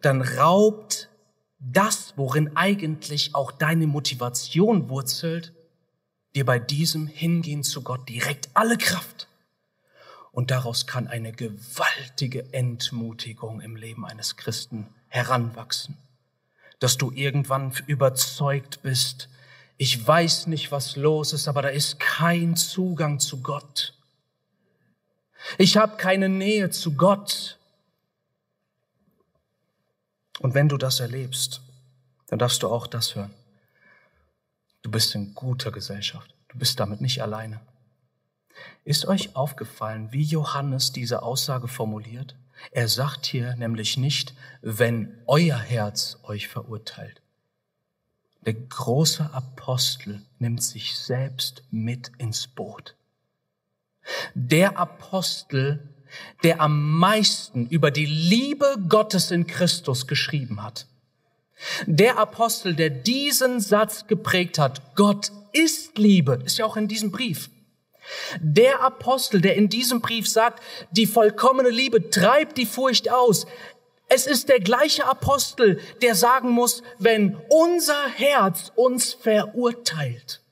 dann 0.00 0.22
raubt 0.22 1.08
das, 1.58 2.14
worin 2.16 2.56
eigentlich 2.56 3.34
auch 3.34 3.50
deine 3.50 3.88
Motivation 3.88 4.88
wurzelt, 4.88 5.52
dir 6.36 6.46
bei 6.46 6.60
diesem 6.60 7.08
Hingehen 7.08 7.64
zu 7.64 7.82
Gott 7.82 8.08
direkt 8.08 8.48
alle 8.54 8.78
Kraft. 8.78 9.26
Und 10.30 10.52
daraus 10.52 10.86
kann 10.86 11.08
eine 11.08 11.32
gewaltige 11.32 12.54
Entmutigung 12.54 13.60
im 13.60 13.74
Leben 13.74 14.06
eines 14.06 14.36
Christen 14.36 14.86
heranwachsen, 15.08 15.96
dass 16.78 16.96
du 16.96 17.10
irgendwann 17.10 17.72
überzeugt 17.88 18.82
bist, 18.82 19.28
ich 19.78 20.06
weiß 20.06 20.46
nicht, 20.46 20.70
was 20.70 20.94
los 20.94 21.32
ist, 21.32 21.48
aber 21.48 21.62
da 21.62 21.68
ist 21.70 21.98
kein 21.98 22.54
Zugang 22.54 23.18
zu 23.18 23.42
Gott. 23.42 23.94
Ich 25.58 25.76
habe 25.76 25.96
keine 25.96 26.28
Nähe 26.28 26.70
zu 26.70 26.94
Gott. 26.94 27.58
Und 30.40 30.54
wenn 30.54 30.68
du 30.68 30.76
das 30.76 31.00
erlebst, 31.00 31.60
dann 32.28 32.38
darfst 32.38 32.62
du 32.62 32.68
auch 32.68 32.86
das 32.86 33.14
hören. 33.14 33.34
Du 34.82 34.90
bist 34.90 35.14
in 35.14 35.34
guter 35.34 35.70
Gesellschaft. 35.70 36.34
Du 36.48 36.58
bist 36.58 36.80
damit 36.80 37.00
nicht 37.00 37.22
alleine. 37.22 37.60
Ist 38.84 39.06
euch 39.06 39.36
aufgefallen, 39.36 40.12
wie 40.12 40.22
Johannes 40.22 40.92
diese 40.92 41.22
Aussage 41.22 41.68
formuliert? 41.68 42.34
Er 42.72 42.88
sagt 42.88 43.26
hier 43.26 43.56
nämlich 43.56 43.96
nicht, 43.96 44.34
wenn 44.60 45.16
euer 45.26 45.58
Herz 45.58 46.18
euch 46.24 46.48
verurteilt. 46.48 47.22
Der 48.42 48.54
große 48.54 49.32
Apostel 49.32 50.22
nimmt 50.38 50.62
sich 50.62 50.96
selbst 50.96 51.62
mit 51.70 52.10
ins 52.18 52.46
Boot. 52.46 52.96
Der 54.34 54.78
Apostel 54.78 55.90
der 56.42 56.60
am 56.60 56.98
meisten 56.98 57.66
über 57.68 57.90
die 57.90 58.06
Liebe 58.06 58.76
Gottes 58.88 59.30
in 59.30 59.46
Christus 59.46 60.06
geschrieben 60.06 60.62
hat. 60.62 60.86
Der 61.86 62.18
Apostel, 62.18 62.74
der 62.74 62.90
diesen 62.90 63.60
Satz 63.60 64.06
geprägt 64.06 64.58
hat, 64.58 64.94
Gott 64.96 65.30
ist 65.52 65.98
Liebe, 65.98 66.40
ist 66.44 66.58
ja 66.58 66.64
auch 66.64 66.76
in 66.76 66.88
diesem 66.88 67.10
Brief. 67.10 67.50
Der 68.40 68.80
Apostel, 68.80 69.40
der 69.40 69.56
in 69.56 69.68
diesem 69.68 70.00
Brief 70.00 70.28
sagt, 70.28 70.62
die 70.90 71.06
vollkommene 71.06 71.68
Liebe 71.68 72.10
treibt 72.10 72.56
die 72.56 72.66
Furcht 72.66 73.10
aus. 73.10 73.46
Es 74.08 74.26
ist 74.26 74.48
der 74.48 74.58
gleiche 74.58 75.04
Apostel, 75.04 75.78
der 76.02 76.14
sagen 76.14 76.50
muss, 76.50 76.82
wenn 76.98 77.36
unser 77.50 78.08
Herz 78.08 78.72
uns 78.74 79.12
verurteilt. 79.12 80.42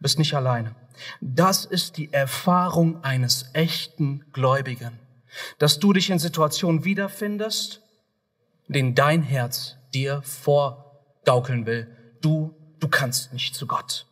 Bist 0.00 0.18
nicht 0.18 0.34
alleine. 0.34 0.74
Das 1.20 1.64
ist 1.64 1.96
die 1.96 2.12
Erfahrung 2.12 3.02
eines 3.04 3.50
echten 3.52 4.24
Gläubigen, 4.32 4.98
dass 5.58 5.78
du 5.78 5.92
dich 5.92 6.10
in 6.10 6.18
Situationen 6.18 6.84
wiederfindest, 6.84 7.80
in 8.68 8.74
denen 8.74 8.94
dein 8.94 9.22
Herz 9.22 9.76
dir 9.94 10.22
vorgaukeln 10.22 11.66
will, 11.66 11.96
du, 12.20 12.54
du 12.78 12.88
kannst 12.88 13.32
nicht 13.32 13.54
zu 13.54 13.66
Gott. 13.66 14.06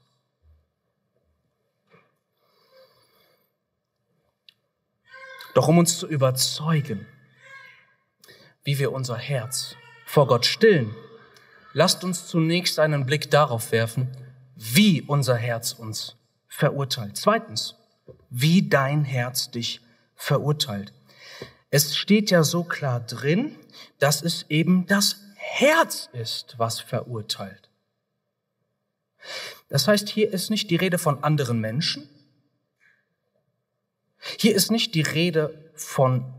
Doch 5.55 5.69
um 5.69 5.79
uns 5.79 5.99
zu 5.99 6.07
überzeugen, 6.07 7.07
wie 8.65 8.79
wir 8.79 8.93
unser 8.93 9.17
Herz 9.17 9.77
vor 10.05 10.27
Gott 10.27 10.47
stillen, 10.47 10.95
lasst 11.73 12.05
uns 12.05 12.27
zunächst 12.27 12.79
einen 12.79 13.07
Blick 13.07 13.31
darauf 13.31 13.73
werfen, 13.73 14.09
wie 14.55 15.03
unser 15.03 15.37
Herz 15.37 15.73
uns 15.73 16.18
verurteilt. 16.59 17.17
Zweitens, 17.17 17.77
wie 18.31 18.69
dein 18.69 19.05
Herz 19.05 19.53
dich 19.53 19.81
verurteilt. 20.17 20.93
Es 21.71 21.97
steht 21.97 22.33
ja 22.33 22.43
so 22.43 22.65
klar 22.65 22.99
drin, 22.99 23.55
dass 24.01 24.23
es 24.23 24.45
eben 24.49 24.85
das 24.87 25.21
Herz 25.37 26.09
ist, 26.13 26.59
was 26.59 26.81
verurteilt. 26.81 27.71
Das 29.69 29.87
heißt, 29.87 30.09
hier 30.09 30.33
ist 30.33 30.51
nicht 30.51 30.69
die 30.71 30.75
Rede 30.75 30.99
von 30.99 31.23
anderen 31.23 31.61
Menschen. 31.61 32.09
Hier 34.37 34.57
ist 34.57 34.73
nicht 34.73 34.97
die 34.97 35.03
Rede 35.03 35.71
von 35.77 36.35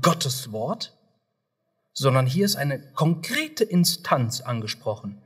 Gottes 0.00 0.52
Wort, 0.52 0.96
sondern 1.92 2.26
hier 2.26 2.44
ist 2.44 2.54
eine 2.54 2.78
konkrete 2.92 3.64
Instanz 3.64 4.40
angesprochen, 4.40 5.20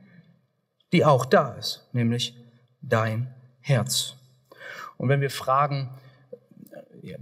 die 0.91 1.05
auch 1.05 1.25
da 1.25 1.53
ist, 1.53 1.87
nämlich 1.93 2.33
dein 2.81 3.31
Herz. 3.61 4.15
Und 4.99 5.07
wenn 5.07 5.21
wir 5.21 5.31
fragen, 5.31 5.89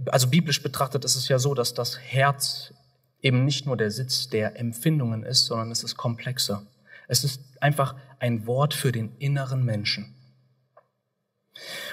also 0.06 0.26
biblisch 0.26 0.62
betrachtet 0.62 1.04
ist 1.04 1.14
es 1.14 1.28
ja 1.28 1.38
so, 1.38 1.54
dass 1.54 1.74
das 1.74 1.98
Herz 1.98 2.74
eben 3.22 3.44
nicht 3.44 3.66
nur 3.66 3.76
der 3.76 3.92
Sitz 3.92 4.28
der 4.28 4.58
Empfindungen 4.58 5.22
ist, 5.22 5.46
sondern 5.46 5.70
es 5.70 5.84
ist 5.84 5.96
komplexer. 5.96 6.66
Es 7.06 7.22
ist 7.22 7.40
einfach 7.60 7.94
ein 8.18 8.48
Wort 8.48 8.74
für 8.74 8.90
den 8.90 9.16
inneren 9.18 9.64
Menschen. 9.64 10.12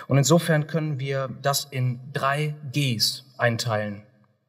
Und 0.07 0.17
insofern 0.17 0.65
können 0.65 0.99
wir 0.99 1.29
das 1.43 1.65
in 1.65 1.99
drei 2.13 2.55
Gs 2.71 3.23
einteilen, 3.37 4.01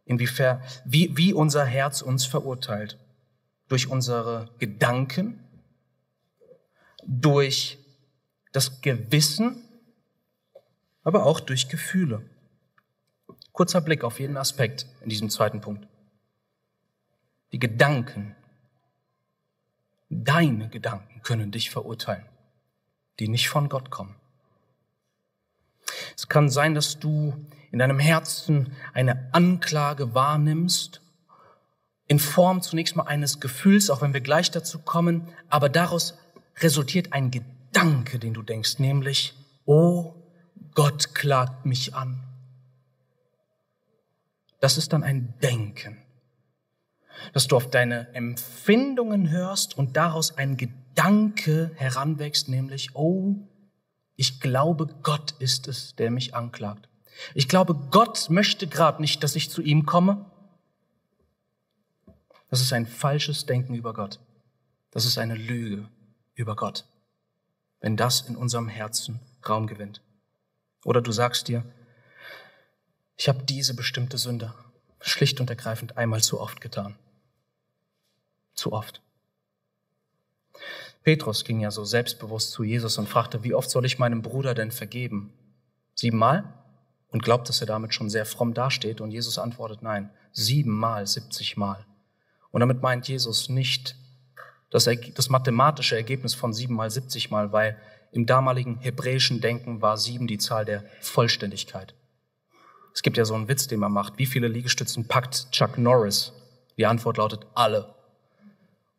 inwiefern, 0.07 0.63
wie, 0.87 1.15
wie 1.19 1.35
unser 1.35 1.67
Herz 1.67 2.01
uns 2.01 2.25
verurteilt. 2.25 2.99
Durch 3.69 3.89
unsere 3.89 4.49
Gedanken, 4.59 5.45
durch 7.07 7.79
das 8.53 8.81
Gewissen, 8.81 9.66
aber 11.07 11.25
auch 11.25 11.39
durch 11.39 11.69
Gefühle. 11.69 12.21
Kurzer 13.53 13.81
Blick 13.81 14.03
auf 14.03 14.19
jeden 14.19 14.37
Aspekt 14.37 14.87
in 15.03 15.09
diesem 15.09 15.31
zweiten 15.31 15.61
Punkt. 15.61 15.87
Die 17.53 17.61
Gedanken, 17.61 18.35
deine 20.09 20.69
Gedanken 20.69 21.23
können 21.23 21.53
dich 21.53 21.71
verurteilen, 21.71 22.27
die 23.21 23.29
nicht 23.29 23.49
von 23.49 23.69
Gott 23.69 23.89
kommen. 23.91 24.17
Es 26.17 26.29
kann 26.29 26.51
sein, 26.51 26.75
dass 26.75 26.99
du 26.99 27.47
in 27.71 27.79
deinem 27.79 28.01
Herzen 28.01 28.73
eine 28.93 29.33
Anklage 29.33 30.13
wahrnimmst, 30.13 31.03
in 32.09 32.19
Form 32.19 32.63
zunächst 32.63 32.97
mal 32.97 33.05
eines 33.05 33.39
Gefühls, 33.39 33.91
auch 33.91 34.03
wenn 34.03 34.13
wir 34.13 34.23
gleich 34.23 34.51
dazu 34.51 34.81
kommen, 34.81 35.29
aber 35.51 35.69
daraus 35.69 36.19
resultiert 36.57 37.13
ein 37.13 37.31
Gedanke, 37.31 38.19
den 38.19 38.35
du 38.35 38.43
denkst, 38.43 38.81
nämlich, 38.81 39.35
oh, 39.67 40.17
Gott 40.77 41.15
klagt 41.15 41.65
mich 41.65 41.95
an. 41.95 42.23
Das 44.61 44.77
ist 44.77 44.93
dann 44.93 45.03
ein 45.03 45.35
Denken, 45.43 45.97
dass 47.33 47.47
du 47.47 47.57
auf 47.57 47.71
deine 47.71 48.15
Empfindungen 48.15 49.31
hörst 49.31 49.77
und 49.79 49.97
daraus 49.97 50.37
ein 50.37 50.59
Gedanke 50.59 51.73
heranwächst, 51.77 52.51
nämlich, 52.51 52.95
oh, 52.95 53.37
ich 54.17 54.39
glaube, 54.39 54.87
Gott 55.03 55.33
ist 55.39 55.67
es, 55.67 55.97
der 55.97 56.11
mich 56.11 56.35
anklagt. 56.35 56.91
Ich 57.35 57.49
glaube, 57.49 57.75
Gott 57.91 58.29
möchte 58.29 58.67
gerade 58.67 59.01
nicht, 59.01 59.23
dass 59.23 59.35
ich 59.35 59.51
zu 59.51 59.63
ihm 59.63 59.87
komme. 59.87 60.31
Das 62.51 62.61
ist 62.61 62.75
ein 62.75 62.87
falsches 62.87 63.47
Denken 63.47 63.75
über 63.75 63.95
Gott. 63.95 64.21
Das 64.91 65.07
ist 65.07 65.17
eine 65.17 65.37
Lüge 65.37 65.89
über 66.35 66.55
Gott, 66.55 66.85
wenn 67.81 67.97
das 67.97 68.29
in 68.29 68.37
unserem 68.37 68.69
Herzen 68.69 69.21
Raum 69.49 69.67
gewinnt. 69.67 70.03
Oder 70.87 71.03
du 71.03 71.11
sagst 71.11 71.49
dir, 71.49 71.65
ich 73.17 73.29
habe 73.29 73.43
diese 73.43 73.75
bestimmte 73.75 74.19
Sünde 74.19 74.55
schlicht 75.01 75.41
und 75.41 75.51
ergreifend 75.51 75.97
einmal 75.99 76.23
zu 76.23 76.41
oft 76.41 76.61
getan. 76.61 76.95
Zu 78.55 78.73
oft. 78.73 79.03
Petrus 81.03 81.45
ging 81.45 81.59
ja 81.59 81.73
so 81.73 81.85
selbstbewusst 81.85 82.53
zu 82.53 82.63
Jesus 82.63 82.99
und 82.99 83.09
fragte, 83.09 83.43
wie 83.43 83.53
oft 83.53 83.69
soll 83.69 83.85
ich 83.85 83.99
meinem 83.99 84.23
Bruder 84.23 84.55
denn 84.55 84.71
vergeben? 84.71 85.33
Siebenmal? 85.97 86.55
Und 87.09 87.25
glaubt, 87.25 87.49
dass 87.49 87.61
er 87.61 87.67
damit 87.67 87.93
schon 87.93 88.09
sehr 88.09 88.25
fromm 88.25 88.55
dasteht. 88.55 89.01
Und 89.01 89.11
Jesus 89.11 89.39
antwortet, 89.39 89.83
nein, 89.83 90.11
siebenmal, 90.31 91.09
siebzigmal. 91.09 91.85
Und 92.53 92.61
damit 92.61 92.81
meint 92.81 93.09
Jesus 93.09 93.49
nicht 93.49 93.97
das, 94.71 94.89
das 95.15 95.31
mathematische 95.31 95.97
Ergebnis 95.97 96.35
von 96.35 96.53
siebenmal, 96.53 96.93
siebzigmal, 96.93 97.51
weil 97.51 97.77
im 98.17 98.25
damaligen 98.25 98.79
hebräischen 98.79 99.43
Denken 99.43 99.83
war 99.83 99.99
sieben 99.99 100.27
die 100.27 100.39
Zahl 100.39 100.65
der 100.65 100.85
Vollständigkeit. 101.03 101.95
Es 102.95 103.03
gibt 103.03 103.19
ja 103.19 103.27
so 103.27 103.35
einen 103.35 103.47
Witz, 103.47 103.67
den 103.67 103.79
man 103.79 103.93
macht. 103.93 104.15
Wie 104.17 104.25
viele 104.25 104.49
Liegestützen 104.49 105.07
packt 105.07 105.53
Chuck 105.53 105.77
Norris? 105.77 106.33
Die 106.79 106.87
Antwort 106.87 107.19
lautet 107.19 107.47
alle. 107.55 107.95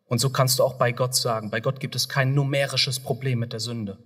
Und 0.06 0.20
so 0.20 0.30
kannst 0.30 0.60
du 0.60 0.64
auch 0.64 0.76
bei 0.76 0.92
Gott 0.92 1.16
sagen, 1.16 1.50
bei 1.50 1.62
Gott 1.62 1.80
gibt 1.80 1.96
es 1.96 2.08
kein 2.08 2.36
numerisches 2.36 3.00
Problem 3.00 3.40
mit 3.40 3.54
der 3.54 3.60
Sünde. 3.60 3.98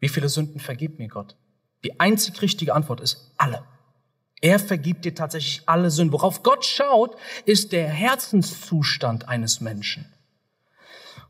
Wie 0.00 0.08
viele 0.08 0.28
Sünden 0.28 0.58
vergibt 0.58 0.98
mir 0.98 1.08
Gott? 1.08 1.36
Die 1.84 2.00
einzig 2.00 2.42
richtige 2.42 2.74
Antwort 2.74 3.00
ist 3.00 3.32
alle. 3.36 3.62
Er 4.40 4.58
vergibt 4.58 5.04
dir 5.04 5.14
tatsächlich 5.14 5.62
alle 5.66 5.92
Sünden. 5.92 6.12
Worauf 6.12 6.42
Gott 6.42 6.64
schaut, 6.64 7.16
ist 7.44 7.70
der 7.70 7.86
Herzenszustand 7.86 9.28
eines 9.28 9.60
Menschen. 9.60 10.12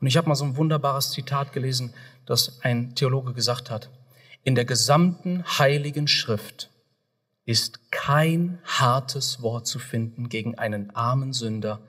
Und 0.00 0.06
ich 0.06 0.16
habe 0.16 0.28
mal 0.28 0.34
so 0.34 0.44
ein 0.44 0.56
wunderbares 0.56 1.10
Zitat 1.10 1.52
gelesen, 1.52 1.94
das 2.26 2.60
ein 2.62 2.94
Theologe 2.94 3.32
gesagt 3.32 3.70
hat. 3.70 3.90
In 4.42 4.54
der 4.54 4.64
gesamten 4.64 5.44
heiligen 5.58 6.08
Schrift 6.08 6.70
ist 7.44 7.90
kein 7.92 8.58
hartes 8.64 9.40
Wort 9.42 9.66
zu 9.66 9.78
finden 9.78 10.28
gegen 10.28 10.56
einen 10.56 10.90
armen 10.94 11.32
Sünder, 11.32 11.80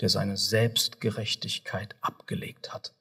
der 0.00 0.08
seine 0.08 0.36
Selbstgerechtigkeit 0.36 1.94
abgelegt 2.00 2.72
hat. 2.72 2.94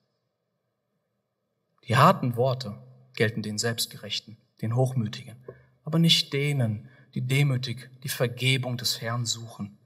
Die 1.88 1.98
harten 1.98 2.36
Worte 2.36 2.78
gelten 3.16 3.42
den 3.42 3.58
Selbstgerechten, 3.58 4.38
den 4.62 4.76
Hochmütigen, 4.76 5.36
aber 5.84 6.00
nicht 6.00 6.32
denen, 6.34 6.90
die 7.16 7.22
demütig 7.22 7.90
die 8.04 8.10
Vergebung 8.10 8.78
des 8.78 9.02
Herrn 9.02 9.26
suchen. 9.26 9.78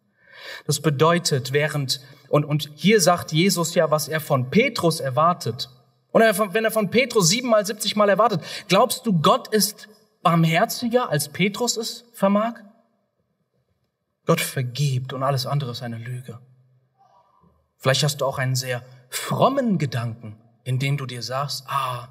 Das 0.65 0.79
bedeutet, 0.79 1.53
während, 1.53 2.01
und, 2.29 2.45
und 2.45 2.69
hier 2.75 3.01
sagt 3.01 3.31
Jesus 3.31 3.75
ja, 3.75 3.91
was 3.91 4.07
er 4.07 4.19
von 4.19 4.49
Petrus 4.49 4.99
erwartet. 4.99 5.69
Und 6.11 6.21
wenn 6.21 6.63
er 6.63 6.71
von 6.71 6.89
Petrus 6.89 7.29
siebenmal, 7.29 7.65
siebzigmal 7.65 8.09
erwartet, 8.09 8.41
glaubst 8.67 9.05
du, 9.05 9.19
Gott 9.21 9.49
ist 9.49 9.89
barmherziger, 10.21 11.09
als 11.09 11.29
Petrus 11.29 11.77
es 11.77 12.05
vermag? 12.13 12.55
Gott 14.25 14.41
vergibt 14.41 15.13
und 15.13 15.23
alles 15.23 15.45
andere 15.45 15.71
ist 15.71 15.83
eine 15.83 15.97
Lüge. 15.97 16.39
Vielleicht 17.77 18.03
hast 18.03 18.21
du 18.21 18.25
auch 18.25 18.39
einen 18.39 18.55
sehr 18.55 18.81
frommen 19.09 19.77
Gedanken, 19.77 20.37
in 20.63 20.79
dem 20.79 20.97
du 20.97 21.05
dir 21.05 21.21
sagst, 21.21 21.65
ah, 21.67 22.07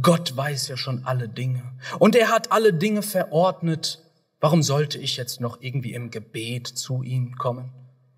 Gott 0.00 0.36
weiß 0.36 0.68
ja 0.68 0.76
schon 0.76 1.04
alle 1.04 1.28
Dinge 1.28 1.62
und 1.98 2.16
er 2.16 2.30
hat 2.30 2.50
alle 2.50 2.72
Dinge 2.72 3.02
verordnet. 3.02 4.02
Warum 4.40 4.62
sollte 4.62 4.98
ich 4.98 5.16
jetzt 5.16 5.40
noch 5.40 5.60
irgendwie 5.60 5.92
im 5.92 6.10
Gebet 6.10 6.66
zu 6.66 7.02
ihm 7.02 7.36
kommen? 7.36 7.70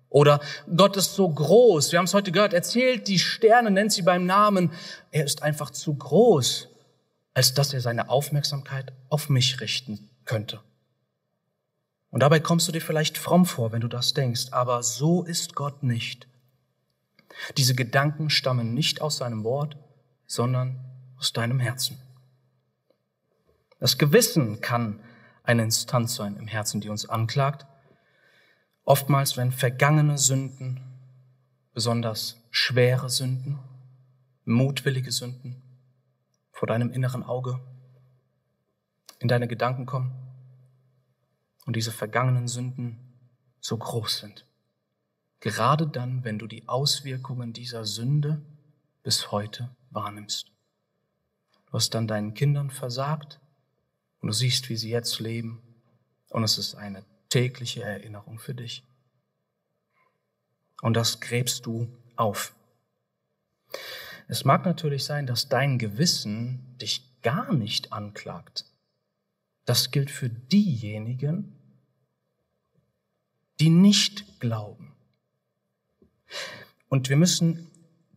Oder 0.09 0.39
Gott 0.75 0.95
ist 0.95 1.15
so 1.15 1.27
groß. 1.27 1.91
Wir 1.91 1.99
haben 1.99 2.05
es 2.05 2.13
heute 2.13 2.31
gehört. 2.31 2.53
Erzählt 2.53 3.07
die 3.07 3.19
Sterne, 3.19 3.71
nennt 3.71 3.91
sie 3.91 4.03
beim 4.03 4.25
Namen. 4.25 4.71
Er 5.11 5.25
ist 5.25 5.41
einfach 5.43 5.71
zu 5.71 5.95
groß, 5.95 6.69
als 7.33 7.53
dass 7.53 7.73
er 7.73 7.81
seine 7.81 8.09
Aufmerksamkeit 8.09 8.93
auf 9.09 9.29
mich 9.29 9.59
richten 9.59 10.09
könnte. 10.25 10.61
Und 12.11 12.21
dabei 12.21 12.39
kommst 12.39 12.67
du 12.67 12.71
dir 12.71 12.79
vielleicht 12.79 13.17
fromm 13.17 13.47
vor, 13.47 13.71
wenn 13.71 13.81
du 13.81 13.87
das 13.87 14.13
denkst. 14.13 14.49
Aber 14.51 14.83
so 14.83 15.23
ist 15.23 15.55
Gott 15.55 15.81
nicht. 15.81 16.27
Diese 17.57 17.73
Gedanken 17.73 18.29
stammen 18.29 18.75
nicht 18.75 19.01
aus 19.01 19.17
seinem 19.17 19.43
Wort, 19.43 19.77
sondern 20.27 20.79
aus 21.17 21.33
deinem 21.33 21.59
Herzen. 21.59 21.97
Das 23.79 23.97
Gewissen 23.97 24.61
kann 24.61 24.99
eine 25.43 25.63
Instanz 25.63 26.15
sein 26.15 26.37
im 26.37 26.47
Herzen, 26.47 26.81
die 26.81 26.89
uns 26.89 27.07
anklagt. 27.07 27.65
Oftmals, 28.85 29.37
wenn 29.37 29.51
vergangene 29.51 30.17
Sünden, 30.17 30.79
besonders 31.73 32.41
schwere 32.49 33.09
Sünden, 33.09 33.59
mutwillige 34.45 35.11
Sünden 35.11 35.61
vor 36.51 36.67
deinem 36.67 36.91
inneren 36.91 37.23
Auge 37.23 37.59
in 39.19 39.27
deine 39.27 39.47
Gedanken 39.47 39.85
kommen 39.85 40.13
und 41.65 41.75
diese 41.75 41.91
vergangenen 41.91 42.47
Sünden 42.47 42.99
so 43.59 43.77
groß 43.77 44.19
sind. 44.19 44.45
Gerade 45.39 45.87
dann, 45.87 46.23
wenn 46.23 46.39
du 46.39 46.47
die 46.47 46.67
Auswirkungen 46.67 47.53
dieser 47.53 47.85
Sünde 47.85 48.41
bis 49.01 49.31
heute 49.31 49.75
wahrnimmst. 49.89 50.51
Du 51.67 51.73
hast 51.73 51.93
dann 51.93 52.07
deinen 52.07 52.33
Kindern 52.33 52.69
versagt 52.69 53.41
und 54.23 54.27
du 54.27 54.33
siehst, 54.33 54.69
wie 54.69 54.77
sie 54.77 54.89
jetzt 54.89 55.19
leben 55.19 55.61
und 56.29 56.45
es 56.45 56.57
ist 56.57 56.75
eine 56.75 57.03
tägliche 57.27 57.83
Erinnerung 57.83 58.39
für 58.39 58.55
dich. 58.55 58.83
Und 60.81 60.93
das 60.93 61.19
gräbst 61.19 61.65
du 61.65 61.89
auf. 62.15 62.55
Es 64.29 64.45
mag 64.45 64.63
natürlich 64.63 65.03
sein, 65.03 65.27
dass 65.27 65.49
dein 65.49 65.77
Gewissen 65.77 66.77
dich 66.77 67.21
gar 67.21 67.53
nicht 67.53 67.91
anklagt. 67.91 68.65
Das 69.65 69.91
gilt 69.91 70.09
für 70.09 70.29
diejenigen, 70.29 71.59
die 73.59 73.69
nicht 73.69 74.39
glauben. 74.39 74.95
Und 76.87 77.09
wir 77.09 77.17
müssen 77.17 77.69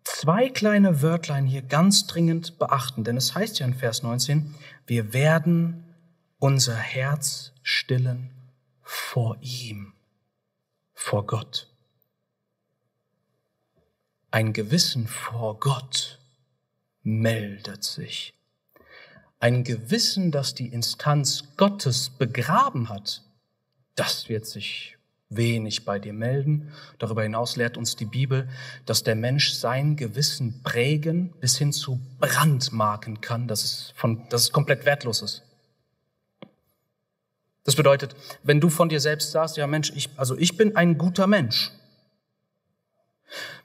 zwei 0.04 0.50
kleine 0.50 1.02
Wörtlein 1.02 1.46
hier 1.46 1.62
ganz 1.62 2.06
dringend 2.06 2.60
beachten, 2.60 3.02
denn 3.02 3.16
es 3.16 3.34
heißt 3.34 3.58
ja 3.58 3.66
in 3.66 3.74
Vers 3.74 4.04
19, 4.04 4.54
wir 4.86 5.12
werden 5.12 5.82
unser 6.38 6.76
Herz 6.76 7.52
stillen 7.62 8.30
vor 8.82 9.38
ihm, 9.40 9.94
vor 10.92 11.26
Gott. 11.26 11.68
Ein 14.30 14.52
Gewissen 14.52 15.08
vor 15.08 15.58
Gott 15.58 16.18
meldet 17.02 17.84
sich. 17.84 18.34
Ein 19.38 19.64
Gewissen, 19.64 20.30
das 20.30 20.54
die 20.54 20.68
Instanz 20.68 21.56
Gottes 21.56 22.10
begraben 22.10 22.88
hat, 22.88 23.22
das 23.94 24.28
wird 24.28 24.46
sich 24.46 24.96
wenig 25.28 25.84
bei 25.84 25.98
dir 25.98 26.12
melden. 26.12 26.72
Darüber 26.98 27.22
hinaus 27.22 27.56
lehrt 27.56 27.76
uns 27.76 27.96
die 27.96 28.04
Bibel, 28.04 28.48
dass 28.84 29.02
der 29.02 29.16
Mensch 29.16 29.52
sein 29.52 29.96
Gewissen 29.96 30.62
prägen 30.62 31.32
bis 31.40 31.58
hin 31.58 31.72
zu 31.72 32.00
brandmarken 32.18 33.20
kann, 33.20 33.48
dass 33.48 33.64
es, 33.64 33.92
von, 33.96 34.28
dass 34.28 34.42
es 34.42 34.52
komplett 34.52 34.84
wertlos 34.84 35.22
ist. 35.22 35.45
Das 37.66 37.74
bedeutet, 37.74 38.14
wenn 38.44 38.60
du 38.60 38.70
von 38.70 38.88
dir 38.88 39.00
selbst 39.00 39.32
sagst, 39.32 39.56
ja 39.56 39.66
Mensch, 39.66 39.92
ich, 39.94 40.08
also 40.16 40.38
ich 40.38 40.56
bin 40.56 40.76
ein 40.76 40.96
guter 40.96 41.26
Mensch, 41.26 41.72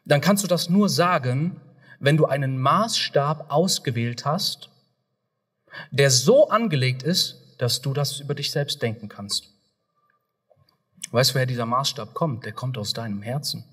dann 0.05 0.21
kannst 0.21 0.43
du 0.43 0.47
das 0.47 0.69
nur 0.69 0.89
sagen, 0.89 1.61
wenn 1.99 2.17
du 2.17 2.25
einen 2.25 2.57
Maßstab 2.57 3.51
ausgewählt 3.51 4.25
hast, 4.25 4.71
der 5.91 6.09
so 6.09 6.49
angelegt 6.49 7.03
ist, 7.03 7.55
dass 7.59 7.81
du 7.81 7.93
das 7.93 8.19
über 8.19 8.33
dich 8.33 8.49
selbst 8.49 8.81
denken 8.81 9.07
kannst. 9.07 9.53
Weißt 11.11 11.29
du, 11.29 11.35
woher 11.35 11.45
dieser 11.45 11.67
Maßstab 11.67 12.15
kommt? 12.15 12.43
Der 12.43 12.53
kommt 12.53 12.79
aus 12.79 12.93
deinem 12.93 13.21
Herzen. 13.21 13.63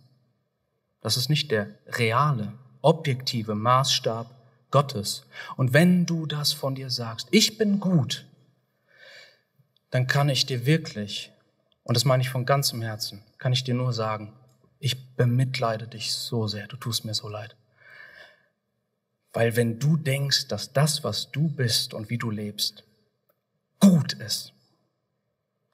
Das 1.01 1.17
ist 1.17 1.31
nicht 1.31 1.51
der 1.51 1.71
reale, 1.87 2.53
objektive 2.83 3.55
Maßstab 3.55 4.27
Gottes. 4.71 5.25
Und 5.57 5.73
wenn 5.73 6.05
du 6.05 6.27
das 6.27 6.53
von 6.53 6.75
dir 6.75 6.91
sagst, 6.91 7.29
ich 7.31 7.57
bin 7.57 7.81
gut, 7.81 8.28
dann 9.91 10.07
kann 10.07 10.29
ich 10.29 10.47
dir 10.47 10.67
wirklich, 10.67 11.33
und 11.83 11.97
das 11.97 12.05
meine 12.05 12.23
ich 12.23 12.31
von 12.31 12.45
ganzem 12.45 12.83
Herzen, 12.83 13.23
kann 13.39 13.53
ich 13.53 13.65
dir 13.65 13.75
nur 13.75 13.93
sagen, 13.93 14.33
ich 14.79 15.17
bemitleide 15.17 15.89
dich 15.89 16.13
so 16.13 16.47
sehr, 16.47 16.67
du 16.67 16.77
tust 16.77 17.05
mir 17.05 17.15
so 17.15 17.29
leid. 17.29 17.57
Weil 19.33 19.57
wenn 19.57 19.79
du 19.79 19.97
denkst, 19.97 20.49
dass 20.49 20.73
das, 20.73 21.05
was 21.05 21.31
du 21.31 21.49
bist 21.49 21.95
und 21.95 22.11
wie 22.11 22.19
du 22.19 22.31
lebst, 22.31 22.85
gut 23.81 24.15
ist, 24.15 24.53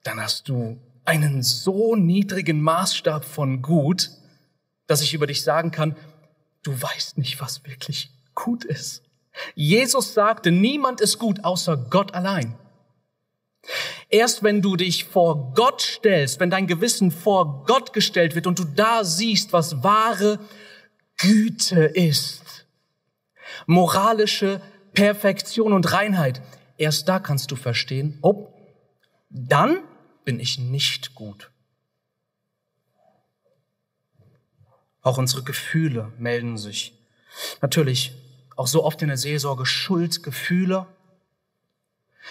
dann 0.03 0.20
hast 0.20 0.48
du 0.48 0.79
einen 1.05 1.42
so 1.42 1.96
niedrigen 1.96 2.61
Maßstab 2.61 3.24
von 3.24 3.62
gut, 3.62 4.11
dass 4.87 5.03
ich 5.03 5.14
über 5.14 5.27
dich 5.27 5.42
sagen 5.42 5.70
kann, 5.70 5.96
du 6.62 6.81
weißt 6.81 7.18
nicht, 7.18 7.40
was 7.40 7.64
wirklich 7.64 8.11
gut 8.35 8.64
ist. 8.64 9.03
Jesus 9.55 10.14
sagte, 10.14 10.50
niemand 10.50 11.00
ist 11.00 11.18
gut 11.18 11.44
außer 11.44 11.77
Gott 11.77 12.14
allein. 12.14 12.57
Erst 14.09 14.43
wenn 14.43 14.62
du 14.62 14.77
dich 14.77 15.05
vor 15.05 15.53
Gott 15.55 15.81
stellst, 15.83 16.40
wenn 16.40 16.51
dein 16.51 16.67
Gewissen 16.67 17.11
vor 17.11 17.64
Gott 17.67 17.93
gestellt 17.93 18.35
wird 18.35 18.47
und 18.47 18.59
du 18.59 18.64
da 18.64 19.05
siehst, 19.05 19.53
was 19.53 19.83
wahre 19.83 20.38
Güte 21.17 21.85
ist, 21.85 22.67
moralische 23.67 24.61
Perfektion 24.93 25.73
und 25.73 25.93
Reinheit, 25.93 26.43
erst 26.77 27.09
da 27.09 27.19
kannst 27.19 27.51
du 27.51 27.57
verstehen, 27.57 28.19
oh, 28.23 28.49
dann 29.31 29.83
bin 30.25 30.40
ich 30.40 30.59
nicht 30.59 31.14
gut. 31.14 31.51
Auch 35.03 35.19
unsere 35.19 35.43
Gefühle 35.43 36.12
melden 36.19 36.57
sich. 36.57 36.99
Natürlich 37.61 38.12
auch 38.57 38.67
so 38.67 38.85
oft 38.85 39.03
in 39.03 39.09
der 39.09 39.17
Seelsorge 39.17 39.67
Schuldgefühle, 39.67 40.87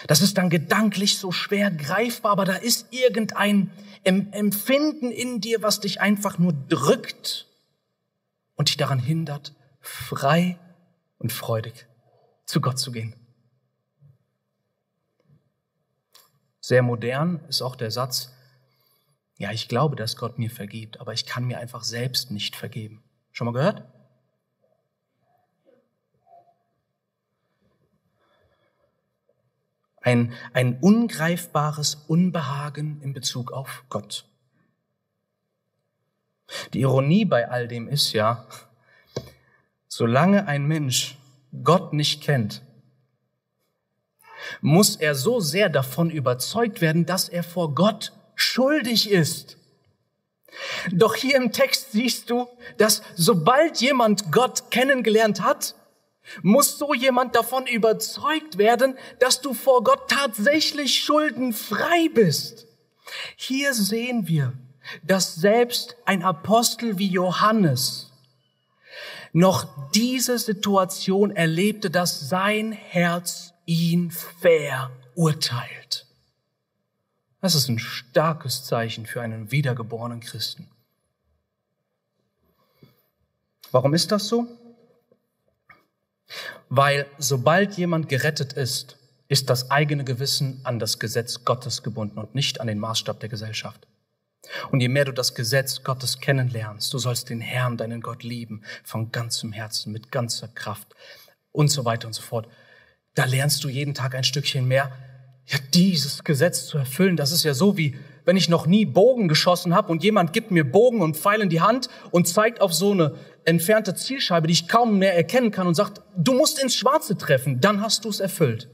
das 0.06 0.20
ist 0.20 0.38
dann 0.38 0.50
gedanklich 0.50 1.18
so 1.18 1.32
schwer 1.32 1.70
greifbar, 1.70 2.32
aber 2.32 2.44
da 2.44 2.54
ist 2.54 2.92
irgendein 2.92 3.70
Empfinden 4.02 5.10
in 5.10 5.40
dir, 5.40 5.62
was 5.62 5.80
dich 5.80 6.00
einfach 6.00 6.38
nur 6.38 6.52
drückt 6.52 7.46
und 8.54 8.68
dich 8.68 8.76
daran 8.76 8.98
hindert, 8.98 9.54
frei 9.80 10.58
und 11.18 11.32
freudig 11.32 11.86
zu 12.44 12.60
Gott 12.60 12.78
zu 12.78 12.92
gehen. 12.92 13.14
Sehr 16.60 16.82
modern 16.82 17.44
ist 17.48 17.62
auch 17.62 17.76
der 17.76 17.90
Satz, 17.90 18.32
ja, 19.36 19.50
ich 19.52 19.68
glaube, 19.68 19.96
dass 19.96 20.16
Gott 20.16 20.38
mir 20.38 20.50
vergibt, 20.50 21.00
aber 21.00 21.12
ich 21.12 21.26
kann 21.26 21.44
mir 21.44 21.58
einfach 21.58 21.84
selbst 21.84 22.30
nicht 22.30 22.56
vergeben. 22.56 23.02
Schon 23.32 23.46
mal 23.46 23.52
gehört? 23.52 23.93
Ein, 30.04 30.32
ein 30.52 30.78
ungreifbares 30.80 32.04
Unbehagen 32.06 33.00
in 33.02 33.14
Bezug 33.14 33.52
auf 33.52 33.84
Gott. 33.88 34.26
Die 36.74 36.80
Ironie 36.80 37.24
bei 37.24 37.48
all 37.48 37.66
dem 37.66 37.88
ist 37.88 38.12
ja, 38.12 38.46
solange 39.88 40.46
ein 40.46 40.66
Mensch 40.66 41.16
Gott 41.62 41.94
nicht 41.94 42.22
kennt, 42.22 42.62
muss 44.60 44.96
er 44.96 45.14
so 45.14 45.40
sehr 45.40 45.70
davon 45.70 46.10
überzeugt 46.10 46.82
werden, 46.82 47.06
dass 47.06 47.30
er 47.30 47.42
vor 47.42 47.74
Gott 47.74 48.12
schuldig 48.34 49.10
ist. 49.10 49.56
Doch 50.92 51.14
hier 51.14 51.36
im 51.36 51.50
Text 51.50 51.92
siehst 51.92 52.28
du, 52.28 52.46
dass 52.76 53.02
sobald 53.16 53.80
jemand 53.80 54.30
Gott 54.30 54.70
kennengelernt 54.70 55.40
hat, 55.40 55.74
muss 56.42 56.78
so 56.78 56.94
jemand 56.94 57.34
davon 57.36 57.66
überzeugt 57.66 58.58
werden, 58.58 58.96
dass 59.18 59.40
du 59.40 59.54
vor 59.54 59.84
Gott 59.84 60.08
tatsächlich 60.10 61.02
schuldenfrei 61.02 62.08
bist. 62.12 62.66
Hier 63.36 63.74
sehen 63.74 64.26
wir, 64.28 64.52
dass 65.02 65.34
selbst 65.34 65.96
ein 66.04 66.22
Apostel 66.22 66.98
wie 66.98 67.08
Johannes 67.08 68.10
noch 69.32 69.90
diese 69.92 70.38
Situation 70.38 71.30
erlebte, 71.32 71.90
dass 71.90 72.28
sein 72.28 72.72
Herz 72.72 73.52
ihn 73.66 74.10
verurteilt. 74.10 76.06
Das 77.40 77.54
ist 77.54 77.68
ein 77.68 77.78
starkes 77.78 78.64
Zeichen 78.64 79.06
für 79.06 79.20
einen 79.20 79.50
wiedergeborenen 79.50 80.20
Christen. 80.20 80.70
Warum 83.70 83.92
ist 83.92 84.12
das 84.12 84.28
so? 84.28 84.46
Weil 86.68 87.06
sobald 87.18 87.76
jemand 87.76 88.08
gerettet 88.08 88.52
ist, 88.54 88.96
ist 89.28 89.50
das 89.50 89.70
eigene 89.70 90.04
Gewissen 90.04 90.60
an 90.64 90.78
das 90.78 90.98
Gesetz 90.98 91.44
Gottes 91.44 91.82
gebunden 91.82 92.18
und 92.18 92.34
nicht 92.34 92.60
an 92.60 92.66
den 92.66 92.78
Maßstab 92.78 93.20
der 93.20 93.28
Gesellschaft. 93.28 93.86
Und 94.70 94.80
je 94.80 94.88
mehr 94.88 95.06
du 95.06 95.12
das 95.12 95.34
Gesetz 95.34 95.82
Gottes 95.82 96.20
kennenlernst, 96.20 96.92
du 96.92 96.98
sollst 96.98 97.30
den 97.30 97.40
Herrn, 97.40 97.76
deinen 97.76 98.02
Gott 98.02 98.22
lieben, 98.22 98.62
von 98.82 99.10
ganzem 99.10 99.52
Herzen, 99.52 99.92
mit 99.92 100.12
ganzer 100.12 100.48
Kraft 100.48 100.94
und 101.52 101.68
so 101.68 101.84
weiter 101.84 102.06
und 102.06 102.12
so 102.12 102.22
fort, 102.22 102.48
da 103.14 103.24
lernst 103.24 103.64
du 103.64 103.68
jeden 103.68 103.94
Tag 103.94 104.14
ein 104.14 104.24
Stückchen 104.24 104.68
mehr, 104.68 104.92
ja, 105.46 105.58
dieses 105.72 106.24
Gesetz 106.24 106.66
zu 106.66 106.78
erfüllen. 106.78 107.16
Das 107.16 107.32
ist 107.32 107.44
ja 107.44 107.54
so 107.54 107.76
wie, 107.76 107.96
wenn 108.24 108.36
ich 108.36 108.48
noch 108.48 108.66
nie 108.66 108.84
Bogen 108.84 109.28
geschossen 109.28 109.74
habe 109.74 109.92
und 109.92 110.02
jemand 110.02 110.32
gibt 110.32 110.50
mir 110.50 110.64
Bogen 110.64 111.02
und 111.02 111.16
Pfeil 111.16 111.40
in 111.40 111.48
die 111.48 111.60
Hand 111.60 111.88
und 112.10 112.26
zeigt 112.26 112.60
auf 112.60 112.72
so 112.72 112.92
eine 112.92 113.14
entfernte 113.44 113.94
Zielscheibe, 113.94 114.46
die 114.46 114.52
ich 114.52 114.68
kaum 114.68 114.98
mehr 114.98 115.16
erkennen 115.16 115.50
kann 115.50 115.66
und 115.66 115.74
sagt, 115.74 116.00
du 116.16 116.32
musst 116.34 116.62
ins 116.62 116.74
Schwarze 116.74 117.16
treffen, 117.18 117.60
dann 117.60 117.80
hast 117.80 118.04
du 118.04 118.08
es 118.08 118.20
erfüllt. 118.20 118.68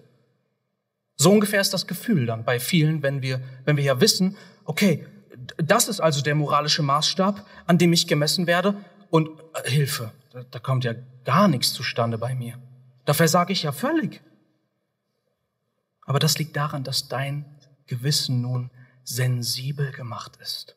So 1.16 1.30
ungefähr 1.30 1.60
ist 1.60 1.74
das 1.74 1.86
Gefühl 1.86 2.26
dann 2.26 2.44
bei 2.44 2.58
vielen, 2.58 3.02
wenn 3.02 3.22
wir, 3.22 3.42
wenn 3.64 3.76
wir 3.76 3.84
ja 3.84 4.00
wissen, 4.00 4.36
okay, 4.64 5.06
das 5.56 5.88
ist 5.88 6.00
also 6.00 6.22
der 6.22 6.34
moralische 6.34 6.82
Maßstab, 6.82 7.46
an 7.66 7.78
dem 7.78 7.92
ich 7.92 8.06
gemessen 8.06 8.46
werde 8.46 8.76
und 9.10 9.28
äh, 9.54 9.70
Hilfe, 9.70 10.12
da, 10.32 10.44
da 10.50 10.58
kommt 10.58 10.84
ja 10.84 10.94
gar 11.24 11.48
nichts 11.48 11.72
zustande 11.72 12.18
bei 12.18 12.34
mir. 12.34 12.54
Da 13.04 13.14
versage 13.14 13.52
ich 13.52 13.64
ja 13.64 13.72
völlig. 13.72 14.22
Aber 16.06 16.18
das 16.18 16.38
liegt 16.38 16.56
daran, 16.56 16.84
dass 16.84 17.08
dein 17.08 17.44
Gewissen 17.86 18.40
nun 18.40 18.70
sensibel 19.10 19.92
gemacht 19.92 20.38
ist. 20.40 20.76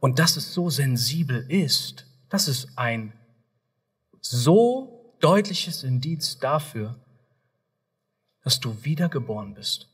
Und 0.00 0.18
dass 0.18 0.36
es 0.36 0.52
so 0.52 0.70
sensibel 0.70 1.44
ist, 1.48 2.06
das 2.28 2.48
ist 2.48 2.68
ein 2.76 3.12
so 4.20 5.14
deutliches 5.20 5.82
Indiz 5.82 6.38
dafür, 6.38 6.96
dass 8.44 8.60
du 8.60 8.76
wiedergeboren 8.84 9.54
bist. 9.54 9.88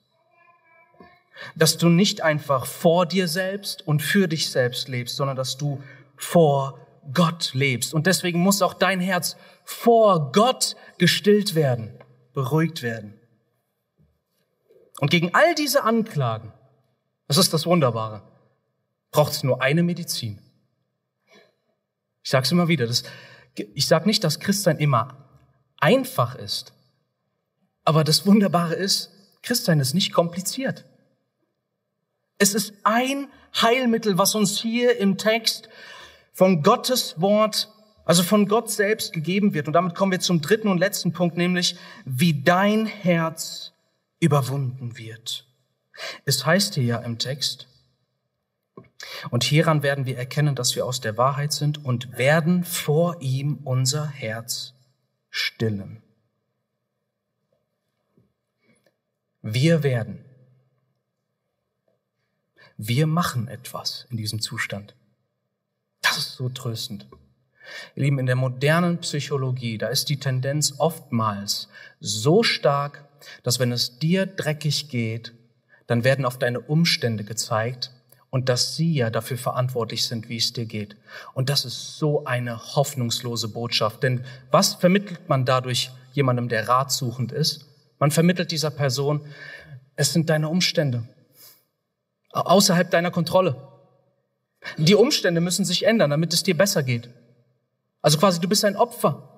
Dass 1.54 1.76
du 1.76 1.88
nicht 1.88 2.22
einfach 2.22 2.66
vor 2.66 3.06
dir 3.06 3.28
selbst 3.28 3.86
und 3.86 4.00
für 4.00 4.26
dich 4.26 4.50
selbst 4.50 4.88
lebst, 4.88 5.16
sondern 5.16 5.36
dass 5.36 5.56
du 5.56 5.82
vor 6.16 6.86
Gott 7.12 7.54
lebst. 7.54 7.94
Und 7.94 8.06
deswegen 8.06 8.40
muss 8.40 8.62
auch 8.62 8.74
dein 8.74 9.00
Herz 9.00 9.36
vor 9.64 10.32
Gott 10.32 10.76
gestillt 10.98 11.54
werden, 11.54 11.92
beruhigt 12.32 12.82
werden. 12.82 13.17
Und 15.00 15.10
gegen 15.10 15.34
all 15.34 15.54
diese 15.54 15.84
Anklagen, 15.84 16.52
das 17.26 17.38
ist 17.38 17.52
das 17.52 17.66
Wunderbare, 17.66 18.22
braucht 19.10 19.32
es 19.32 19.42
nur 19.42 19.62
eine 19.62 19.82
Medizin. 19.82 20.40
Ich 22.22 22.30
sage 22.30 22.44
es 22.44 22.52
immer 22.52 22.68
wieder, 22.68 22.86
das, 22.86 23.04
ich 23.54 23.86
sage 23.86 24.06
nicht, 24.06 24.24
dass 24.24 24.40
Christsein 24.40 24.78
immer 24.78 25.28
einfach 25.78 26.34
ist, 26.34 26.72
aber 27.84 28.04
das 28.04 28.26
Wunderbare 28.26 28.74
ist, 28.74 29.10
Christsein 29.42 29.80
ist 29.80 29.94
nicht 29.94 30.12
kompliziert. 30.12 30.84
Es 32.38 32.54
ist 32.54 32.74
ein 32.84 33.28
Heilmittel, 33.60 34.18
was 34.18 34.34
uns 34.34 34.60
hier 34.60 34.98
im 34.98 35.16
Text 35.16 35.68
von 36.32 36.62
Gottes 36.62 37.20
Wort 37.20 37.68
Also 38.08 38.22
von 38.22 38.48
Gott 38.48 38.70
selbst 38.70 39.12
gegeben 39.12 39.52
wird. 39.52 39.66
Und 39.66 39.74
damit 39.74 39.94
kommen 39.94 40.12
wir 40.12 40.18
zum 40.18 40.40
dritten 40.40 40.68
und 40.68 40.78
letzten 40.78 41.12
Punkt, 41.12 41.36
nämlich 41.36 41.76
wie 42.06 42.42
dein 42.42 42.86
Herz 42.86 43.74
überwunden 44.20 44.96
wird. 44.96 45.46
Es 46.24 46.46
heißt 46.46 46.74
hier 46.74 46.84
ja 46.84 46.98
im 46.98 47.18
Text, 47.18 47.66
und 49.30 49.44
hieran 49.44 49.82
werden 49.82 50.06
wir 50.06 50.18
erkennen, 50.18 50.54
dass 50.54 50.74
wir 50.74 50.84
aus 50.84 51.00
der 51.00 51.16
Wahrheit 51.16 51.52
sind 51.52 51.84
und 51.84 52.18
werden 52.18 52.64
vor 52.64 53.20
ihm 53.20 53.58
unser 53.64 54.06
Herz 54.06 54.74
stillen. 55.30 56.02
Wir 59.42 59.82
werden. 59.82 60.24
Wir 62.76 63.06
machen 63.06 63.48
etwas 63.48 64.06
in 64.10 64.16
diesem 64.16 64.40
Zustand. 64.40 64.94
Das 66.00 66.16
ist 66.16 66.32
so 66.34 66.48
tröstend. 66.48 67.06
Ihr 67.94 68.04
Lieben, 68.04 68.18
in 68.18 68.26
der 68.26 68.36
modernen 68.36 68.98
Psychologie, 68.98 69.78
da 69.78 69.88
ist 69.88 70.08
die 70.08 70.18
Tendenz 70.18 70.74
oftmals 70.78 71.68
so 72.00 72.42
stark, 72.42 73.07
dass 73.42 73.58
wenn 73.58 73.72
es 73.72 73.98
dir 73.98 74.26
dreckig 74.26 74.88
geht, 74.88 75.32
dann 75.86 76.04
werden 76.04 76.24
auf 76.24 76.38
deine 76.38 76.60
Umstände 76.60 77.24
gezeigt 77.24 77.90
und 78.30 78.48
dass 78.48 78.76
sie 78.76 78.92
ja 78.92 79.10
dafür 79.10 79.38
verantwortlich 79.38 80.04
sind, 80.04 80.28
wie 80.28 80.36
es 80.36 80.52
dir 80.52 80.66
geht. 80.66 80.96
Und 81.34 81.48
das 81.48 81.64
ist 81.64 81.96
so 81.96 82.24
eine 82.24 82.76
hoffnungslose 82.76 83.48
Botschaft. 83.48 84.02
Denn 84.02 84.24
was 84.50 84.74
vermittelt 84.74 85.28
man 85.28 85.44
dadurch 85.44 85.90
jemandem, 86.12 86.48
der 86.48 86.68
ratsuchend 86.68 87.32
ist? 87.32 87.66
Man 87.98 88.10
vermittelt 88.10 88.50
dieser 88.50 88.70
Person, 88.70 89.24
es 89.96 90.12
sind 90.12 90.30
deine 90.30 90.48
Umstände, 90.48 91.04
außerhalb 92.30 92.90
deiner 92.90 93.10
Kontrolle. 93.10 93.56
Die 94.76 94.94
Umstände 94.94 95.40
müssen 95.40 95.64
sich 95.64 95.86
ändern, 95.86 96.10
damit 96.10 96.32
es 96.34 96.42
dir 96.42 96.56
besser 96.56 96.82
geht. 96.82 97.08
Also 98.02 98.18
quasi, 98.18 98.40
du 98.40 98.48
bist 98.48 98.64
ein 98.64 98.76
Opfer. 98.76 99.37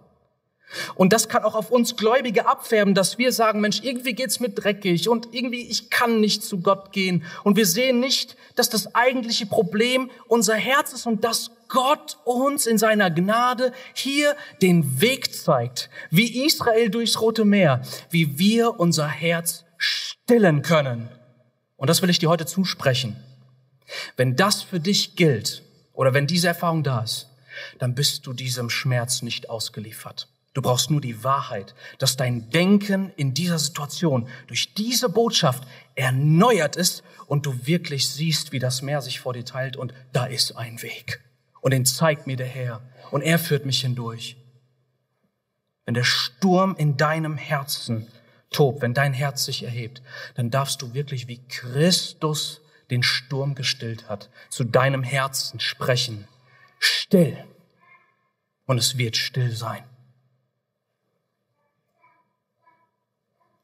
Und 0.94 1.12
das 1.12 1.28
kann 1.28 1.42
auch 1.42 1.54
auf 1.54 1.70
uns 1.70 1.96
Gläubige 1.96 2.46
abfärben, 2.46 2.94
dass 2.94 3.18
wir 3.18 3.32
sagen, 3.32 3.60
Mensch, 3.60 3.80
irgendwie 3.82 4.14
geht's 4.14 4.40
mir 4.40 4.50
dreckig 4.50 5.08
und 5.08 5.28
irgendwie 5.32 5.62
ich 5.62 5.90
kann 5.90 6.20
nicht 6.20 6.44
zu 6.44 6.60
Gott 6.60 6.92
gehen. 6.92 7.24
Und 7.42 7.56
wir 7.56 7.66
sehen 7.66 8.00
nicht, 8.00 8.36
dass 8.54 8.68
das 8.68 8.94
eigentliche 8.94 9.46
Problem 9.46 10.10
unser 10.28 10.54
Herz 10.54 10.92
ist 10.92 11.06
und 11.06 11.24
dass 11.24 11.50
Gott 11.68 12.18
uns 12.24 12.66
in 12.66 12.78
seiner 12.78 13.10
Gnade 13.10 13.72
hier 13.94 14.36
den 14.62 15.00
Weg 15.00 15.34
zeigt, 15.34 15.90
wie 16.10 16.44
Israel 16.46 16.90
durchs 16.90 17.20
Rote 17.20 17.44
Meer, 17.44 17.82
wie 18.10 18.38
wir 18.38 18.78
unser 18.78 19.08
Herz 19.08 19.64
stillen 19.76 20.62
können. 20.62 21.08
Und 21.76 21.88
das 21.88 22.02
will 22.02 22.10
ich 22.10 22.18
dir 22.18 22.28
heute 22.28 22.46
zusprechen. 22.46 23.16
Wenn 24.16 24.36
das 24.36 24.62
für 24.62 24.80
dich 24.80 25.16
gilt 25.16 25.62
oder 25.92 26.14
wenn 26.14 26.26
diese 26.26 26.48
Erfahrung 26.48 26.82
da 26.82 27.00
ist, 27.00 27.28
dann 27.78 27.94
bist 27.94 28.26
du 28.26 28.32
diesem 28.32 28.70
Schmerz 28.70 29.22
nicht 29.22 29.50
ausgeliefert. 29.50 30.28
Du 30.52 30.62
brauchst 30.62 30.90
nur 30.90 31.00
die 31.00 31.22
Wahrheit, 31.22 31.74
dass 31.98 32.16
dein 32.16 32.50
Denken 32.50 33.12
in 33.16 33.34
dieser 33.34 33.58
Situation 33.58 34.28
durch 34.48 34.74
diese 34.74 35.08
Botschaft 35.08 35.66
erneuert 35.94 36.74
ist 36.74 37.04
und 37.26 37.46
du 37.46 37.66
wirklich 37.66 38.08
siehst, 38.08 38.50
wie 38.50 38.58
das 38.58 38.82
Meer 38.82 39.00
sich 39.00 39.20
vor 39.20 39.32
dir 39.32 39.44
teilt 39.44 39.76
und 39.76 39.94
da 40.12 40.26
ist 40.26 40.56
ein 40.56 40.82
Weg. 40.82 41.20
Und 41.60 41.72
den 41.72 41.86
zeigt 41.86 42.26
mir 42.26 42.36
der 42.36 42.48
Herr 42.48 42.82
und 43.12 43.22
er 43.22 43.38
führt 43.38 43.64
mich 43.64 43.82
hindurch. 43.82 44.36
Wenn 45.84 45.94
der 45.94 46.04
Sturm 46.04 46.74
in 46.76 46.96
deinem 46.96 47.36
Herzen 47.36 48.08
tobt, 48.50 48.82
wenn 48.82 48.94
dein 48.94 49.12
Herz 49.12 49.44
sich 49.44 49.62
erhebt, 49.62 50.02
dann 50.34 50.50
darfst 50.50 50.82
du 50.82 50.94
wirklich 50.94 51.28
wie 51.28 51.40
Christus 51.46 52.60
den 52.90 53.04
Sturm 53.04 53.54
gestillt 53.54 54.08
hat, 54.08 54.30
zu 54.48 54.64
deinem 54.64 55.04
Herzen 55.04 55.60
sprechen. 55.60 56.26
Still. 56.80 57.44
Und 58.66 58.78
es 58.78 58.98
wird 58.98 59.16
still 59.16 59.52
sein. 59.52 59.84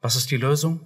Was 0.01 0.15
ist 0.15 0.31
die 0.31 0.37
Lösung? 0.37 0.79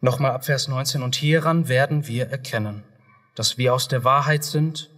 Nochmal 0.00 0.32
ab 0.32 0.44
Vers 0.44 0.68
19. 0.68 1.02
Und 1.02 1.16
hieran 1.16 1.68
werden 1.68 2.06
wir 2.06 2.28
erkennen, 2.28 2.84
dass 3.34 3.58
wir 3.58 3.74
aus 3.74 3.88
der 3.88 4.04
Wahrheit 4.04 4.44
sind 4.44 4.90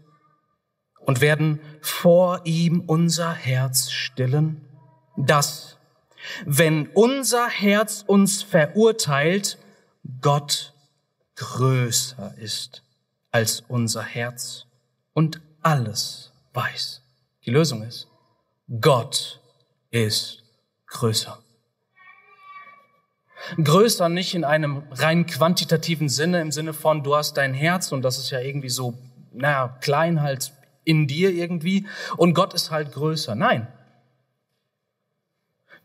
und 1.01 1.21
werden 1.21 1.61
vor 1.81 2.43
ihm 2.45 2.81
unser 2.81 3.33
Herz 3.33 3.91
stillen, 3.91 4.69
dass, 5.17 5.79
wenn 6.45 6.89
unser 6.89 7.49
Herz 7.49 8.05
uns 8.07 8.43
verurteilt, 8.43 9.59
Gott 10.21 10.75
größer 11.37 12.35
ist 12.39 12.83
als 13.31 13.61
unser 13.69 14.03
Herz 14.03 14.67
und 15.13 15.41
alles 15.63 16.33
weiß. 16.53 17.03
Die 17.47 17.51
Lösung 17.51 17.83
ist, 17.83 18.09
Gott 18.81 19.41
ist 19.91 20.43
größer. 20.87 21.39
Größer 23.63 24.09
nicht 24.09 24.35
in 24.35 24.45
einem 24.45 24.83
rein 24.91 25.27
quantitativen 25.27 26.09
Sinne, 26.09 26.41
im 26.41 26.53
Sinne 26.53 26.73
von, 26.73 27.03
du 27.03 27.15
hast 27.15 27.37
dein 27.37 27.55
Herz 27.55 27.93
und 27.93 28.03
das 28.03 28.19
ist 28.19 28.31
ja 28.31 28.41
irgendwie 28.41 28.69
so, 28.69 28.99
naja, 29.33 29.77
klein 29.81 30.23
halt 30.23 30.53
in 30.85 31.07
dir 31.07 31.31
irgendwie 31.31 31.87
und 32.17 32.35
Gott 32.35 32.55
ist 32.55 32.71
halt 32.71 32.93
größer. 32.93 33.35
Nein. 33.35 33.69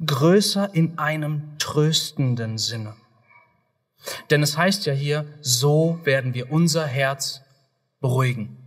Größer 0.03 0.73
in 0.73 0.97
einem 0.97 1.57
tröstenden 1.59 2.57
Sinne. 2.57 2.95
Denn 4.29 4.43
es 4.43 4.57
heißt 4.57 4.85
ja 4.85 4.93
hier, 4.93 5.25
so 5.41 5.99
werden 6.03 6.33
wir 6.33 6.51
unser 6.51 6.85
Herz 6.85 7.41
beruhigen, 8.01 8.57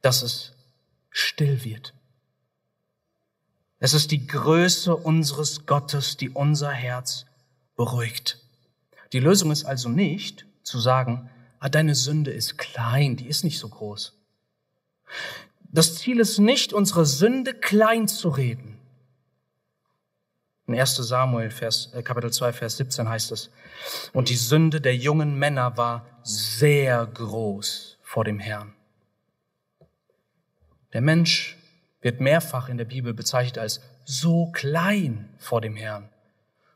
dass 0.00 0.22
es 0.22 0.54
still 1.10 1.64
wird. 1.64 1.94
Es 3.78 3.94
ist 3.94 4.10
die 4.10 4.26
Größe 4.26 4.96
unseres 4.96 5.66
Gottes, 5.66 6.16
die 6.16 6.30
unser 6.30 6.70
Herz 6.70 7.26
beruhigt. 7.84 8.38
Die 9.12 9.18
Lösung 9.18 9.50
ist 9.50 9.64
also 9.64 9.88
nicht 9.88 10.46
zu 10.62 10.78
sagen, 10.78 11.28
ah, 11.58 11.68
deine 11.68 11.96
Sünde 11.96 12.30
ist 12.30 12.56
klein, 12.56 13.16
die 13.16 13.26
ist 13.26 13.42
nicht 13.42 13.58
so 13.58 13.68
groß. 13.68 14.16
Das 15.62 15.96
Ziel 15.96 16.20
ist 16.20 16.38
nicht, 16.38 16.72
unsere 16.72 17.04
Sünde 17.06 17.54
klein 17.54 18.06
zu 18.06 18.28
reden. 18.28 18.78
In 20.68 20.78
1 20.78 20.94
Samuel, 20.94 21.50
Vers, 21.50 21.92
äh, 21.92 22.04
Kapitel 22.04 22.32
2, 22.32 22.52
Vers 22.52 22.76
17 22.76 23.08
heißt 23.08 23.32
es, 23.32 23.50
und 24.12 24.28
die 24.28 24.36
Sünde 24.36 24.80
der 24.80 24.94
jungen 24.94 25.36
Männer 25.36 25.76
war 25.76 26.06
sehr 26.22 27.04
groß 27.04 27.98
vor 28.00 28.22
dem 28.22 28.38
Herrn. 28.38 28.74
Der 30.92 31.00
Mensch 31.00 31.56
wird 32.00 32.20
mehrfach 32.20 32.68
in 32.68 32.78
der 32.78 32.84
Bibel 32.84 33.12
bezeichnet 33.12 33.58
als 33.58 33.80
so 34.04 34.52
klein 34.52 35.34
vor 35.38 35.60
dem 35.60 35.74
Herrn. 35.74 36.12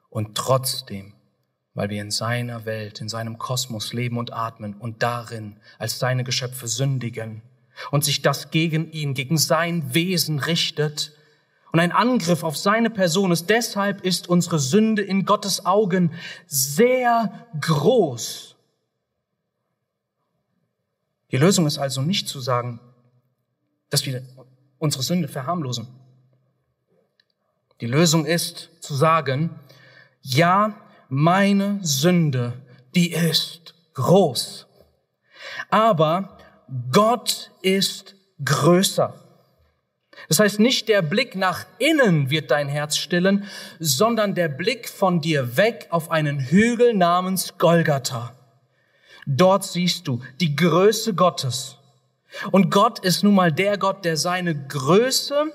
Und 0.09 0.37
trotzdem, 0.37 1.15
weil 1.75 1.91
wir 1.91 2.01
in 2.01 2.11
seiner 2.11 2.65
Welt, 2.65 3.01
in 3.01 3.09
seinem 3.09 3.39
Kosmos 3.39 3.93
leben 3.93 4.19
und 4.19 4.33
atmen 4.33 4.75
und 4.75 5.03
darin 5.03 5.57
als 5.79 5.99
seine 5.99 6.25
Geschöpfe 6.25 6.69
sündigen 6.69 7.43
und 7.91 8.05
sich 8.05 8.23
das 8.23 8.51
gegen 8.51 8.91
ihn, 8.93 9.15
gegen 9.15 9.39
sein 9.39 9.95
Wesen 9.95 10.39
richtet 10.39 11.13
und 11.77 11.81
ein 11.81 11.93
Angriff 11.93 12.43
auf 12.43 12.57
seine 12.57 12.89
Person 12.89 13.33
ist, 13.33 13.51
deshalb 13.51 14.01
ist 14.01 14.31
unsere 14.31 14.59
Sünde 14.59 15.03
in 15.03 15.27
Gottes 15.27 15.67
Augen 15.67 16.15
sehr 16.47 17.47
groß. 17.61 18.57
Die 21.33 21.37
Lösung 21.37 21.67
ist 21.67 21.77
also 21.77 22.01
nicht 22.01 22.29
zu 22.29 22.41
sagen, 22.41 22.81
dass 23.91 24.07
wir 24.07 24.23
unsere 24.79 25.03
Sünde 25.03 25.29
verharmlosen. 25.29 25.87
Die 27.83 27.87
Lösung 27.87 28.25
ist 28.25 28.71
zu 28.81 28.95
sagen, 28.95 29.51
ja, 30.35 30.75
meine 31.09 31.79
Sünde, 31.83 32.55
die 32.95 33.13
ist 33.13 33.75
groß. 33.95 34.67
Aber 35.71 36.37
Gott 36.91 37.53
ist 37.63 38.17
größer. 38.45 39.15
Das 40.29 40.41
heißt, 40.41 40.59
nicht 40.59 40.89
der 40.89 41.03
Blick 41.03 41.37
nach 41.37 41.67
innen 41.79 42.31
wird 42.31 42.51
dein 42.51 42.69
Herz 42.69 42.97
stillen, 42.97 43.45
sondern 43.79 44.35
der 44.35 44.49
Blick 44.49 44.89
von 44.89 45.21
dir 45.21 45.57
weg 45.57 45.87
auf 45.91 46.11
einen 46.11 46.41
Hügel 46.41 46.95
namens 46.95 47.59
Golgatha. 47.59 48.35
Dort 49.27 49.65
siehst 49.65 50.09
du 50.09 50.21
die 50.41 50.57
Größe 50.57 51.15
Gottes. 51.15 51.77
Und 52.51 52.71
Gott 52.71 52.99
ist 52.99 53.23
nun 53.23 53.35
mal 53.35 53.53
der 53.53 53.79
Gott, 53.79 54.05
der 54.05 54.17
seine 54.17 54.67
Größe 54.67 55.53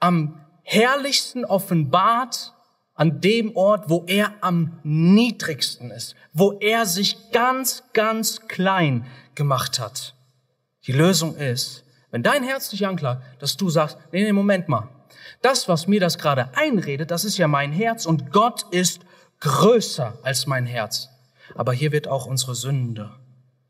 am 0.00 0.40
herrlichsten 0.62 1.44
offenbart 1.44 2.53
an 2.94 3.20
dem 3.20 3.56
Ort, 3.56 3.90
wo 3.90 4.04
er 4.06 4.32
am 4.40 4.78
niedrigsten 4.84 5.90
ist, 5.90 6.14
wo 6.32 6.52
er 6.60 6.86
sich 6.86 7.30
ganz, 7.32 7.82
ganz 7.92 8.46
klein 8.48 9.06
gemacht 9.34 9.80
hat. 9.80 10.14
Die 10.86 10.92
Lösung 10.92 11.36
ist, 11.36 11.84
wenn 12.10 12.22
dein 12.22 12.44
Herz 12.44 12.70
dich 12.70 12.86
anklagt, 12.86 13.22
dass 13.40 13.56
du 13.56 13.68
sagst, 13.68 13.98
nee, 14.12 14.22
nee, 14.22 14.32
Moment 14.32 14.68
mal. 14.68 14.88
Das, 15.42 15.68
was 15.68 15.88
mir 15.88 16.00
das 16.00 16.18
gerade 16.18 16.56
einredet, 16.56 17.10
das 17.10 17.24
ist 17.24 17.38
ja 17.38 17.48
mein 17.48 17.72
Herz 17.72 18.06
und 18.06 18.32
Gott 18.32 18.64
ist 18.70 19.00
größer 19.40 20.16
als 20.22 20.46
mein 20.46 20.66
Herz. 20.66 21.10
Aber 21.54 21.72
hier 21.72 21.92
wird 21.92 22.08
auch 22.08 22.26
unsere 22.26 22.54
Sünde 22.54 23.10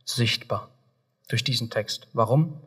sichtbar 0.05 0.69
durch 1.29 1.43
diesen 1.43 1.71
Text. 1.71 2.09
Warum? 2.13 2.61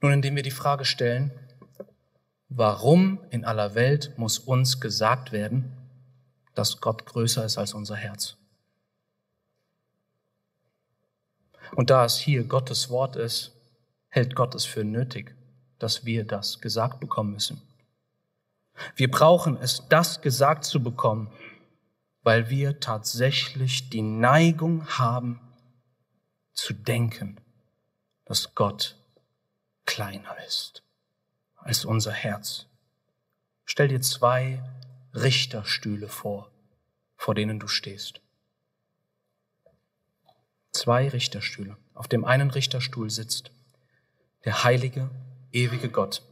Nun, 0.00 0.12
indem 0.12 0.36
wir 0.36 0.42
die 0.42 0.50
Frage 0.50 0.84
stellen, 0.84 1.30
warum 2.48 3.18
in 3.30 3.44
aller 3.44 3.74
Welt 3.74 4.16
muss 4.16 4.38
uns 4.38 4.80
gesagt 4.80 5.32
werden, 5.32 5.72
dass 6.54 6.80
Gott 6.80 7.06
größer 7.06 7.44
ist 7.44 7.58
als 7.58 7.74
unser 7.74 7.96
Herz? 7.96 8.36
Und 11.74 11.90
da 11.90 12.04
es 12.04 12.16
hier 12.16 12.44
Gottes 12.44 12.90
Wort 12.90 13.16
ist, 13.16 13.52
hält 14.08 14.36
Gott 14.36 14.54
es 14.54 14.64
für 14.64 14.84
nötig, 14.84 15.34
dass 15.78 16.04
wir 16.04 16.24
das 16.24 16.60
gesagt 16.60 17.00
bekommen 17.00 17.32
müssen. 17.32 17.60
Wir 18.94 19.10
brauchen 19.10 19.56
es, 19.56 19.82
das 19.88 20.20
gesagt 20.20 20.64
zu 20.64 20.82
bekommen, 20.82 21.32
weil 22.22 22.50
wir 22.50 22.80
tatsächlich 22.80 23.90
die 23.90 24.02
Neigung 24.02 24.86
haben 24.98 25.40
zu 26.52 26.72
denken, 26.72 27.40
dass 28.24 28.54
Gott 28.54 28.96
kleiner 29.84 30.36
ist 30.46 30.85
als 31.66 31.84
unser 31.84 32.12
Herz. 32.12 32.66
Stell 33.64 33.88
dir 33.88 34.00
zwei 34.00 34.62
Richterstühle 35.12 36.08
vor, 36.08 36.50
vor 37.16 37.34
denen 37.34 37.58
du 37.58 37.66
stehst. 37.66 38.20
Zwei 40.70 41.08
Richterstühle. 41.08 41.76
Auf 41.94 42.06
dem 42.06 42.24
einen 42.24 42.50
Richterstuhl 42.50 43.10
sitzt 43.10 43.50
der 44.44 44.62
heilige, 44.62 45.10
ewige 45.50 45.90
Gott. 45.90 46.22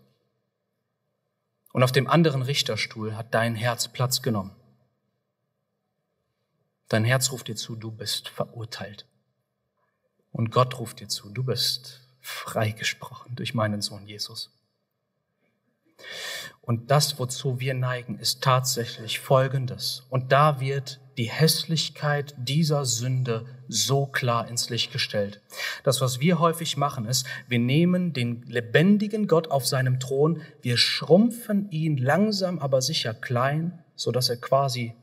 Und 1.72 1.82
auf 1.82 1.90
dem 1.90 2.06
anderen 2.06 2.42
Richterstuhl 2.42 3.16
hat 3.16 3.34
dein 3.34 3.56
Herz 3.56 3.88
Platz 3.88 4.22
genommen. 4.22 4.54
Dein 6.88 7.04
Herz 7.04 7.32
ruft 7.32 7.48
dir 7.48 7.56
zu, 7.56 7.74
du 7.74 7.90
bist 7.90 8.28
verurteilt. 8.28 9.04
Und 10.30 10.52
Gott 10.52 10.78
ruft 10.78 11.00
dir 11.00 11.08
zu, 11.08 11.30
du 11.30 11.42
bist 11.42 12.02
freigesprochen 12.20 13.34
durch 13.34 13.54
meinen 13.54 13.82
Sohn 13.82 14.06
Jesus. 14.06 14.53
Und 16.60 16.90
das, 16.90 17.18
wozu 17.18 17.60
wir 17.60 17.74
neigen, 17.74 18.18
ist 18.18 18.42
tatsächlich 18.42 19.20
Folgendes. 19.20 20.06
Und 20.08 20.32
da 20.32 20.60
wird 20.60 21.00
die 21.18 21.28
Hässlichkeit 21.28 22.34
dieser 22.38 22.86
Sünde 22.86 23.44
so 23.68 24.06
klar 24.06 24.48
ins 24.48 24.70
Licht 24.70 24.92
gestellt. 24.92 25.40
Das, 25.84 26.00
was 26.00 26.20
wir 26.20 26.38
häufig 26.38 26.76
machen, 26.76 27.06
ist, 27.06 27.26
wir 27.48 27.58
nehmen 27.58 28.12
den 28.12 28.42
lebendigen 28.42 29.26
Gott 29.26 29.50
auf 29.50 29.66
seinem 29.66 30.00
Thron, 30.00 30.40
wir 30.62 30.76
schrumpfen 30.76 31.70
ihn 31.70 31.98
langsam, 31.98 32.58
aber 32.58 32.82
sicher 32.82 33.14
klein, 33.14 33.84
so 33.94 34.10
dass 34.10 34.28
er 34.28 34.38
quasi 34.38 34.94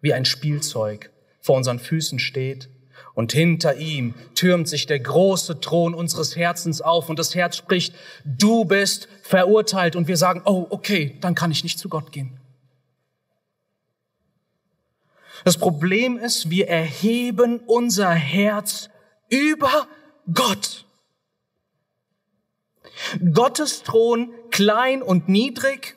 wie 0.00 0.14
ein 0.14 0.24
Spielzeug 0.24 1.10
vor 1.40 1.56
unseren 1.56 1.78
Füßen 1.78 2.18
steht 2.18 2.70
und 3.14 3.32
hinter 3.32 3.76
ihm 3.76 4.14
türmt 4.34 4.68
sich 4.68 4.86
der 4.86 5.00
große 5.00 5.60
Thron 5.60 5.94
unseres 5.94 6.36
Herzens 6.36 6.80
auf 6.80 7.08
und 7.08 7.18
das 7.18 7.34
Herz 7.34 7.56
spricht, 7.56 7.94
du 8.24 8.64
bist 8.64 9.08
verurteilt. 9.22 9.96
Und 9.96 10.06
wir 10.06 10.16
sagen, 10.16 10.42
oh, 10.44 10.66
okay, 10.70 11.16
dann 11.20 11.34
kann 11.34 11.50
ich 11.50 11.64
nicht 11.64 11.78
zu 11.78 11.88
Gott 11.88 12.12
gehen. 12.12 12.38
Das 15.44 15.56
Problem 15.56 16.16
ist, 16.16 16.50
wir 16.50 16.68
erheben 16.68 17.60
unser 17.66 18.10
Herz 18.10 18.88
über 19.28 19.88
Gott. 20.32 20.84
Gottes 23.34 23.82
Thron 23.82 24.32
klein 24.50 25.02
und 25.02 25.28
niedrig 25.28 25.96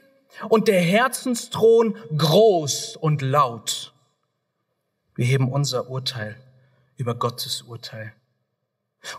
und 0.50 0.68
der 0.68 0.82
Herzensthron 0.82 1.96
groß 2.18 2.96
und 2.96 3.22
laut. 3.22 3.94
Wir 5.16 5.26
heben 5.26 5.52
unser 5.52 5.90
Urteil 5.90 6.36
über 7.02 7.16
Gottes 7.16 7.64
Urteil. 7.64 8.14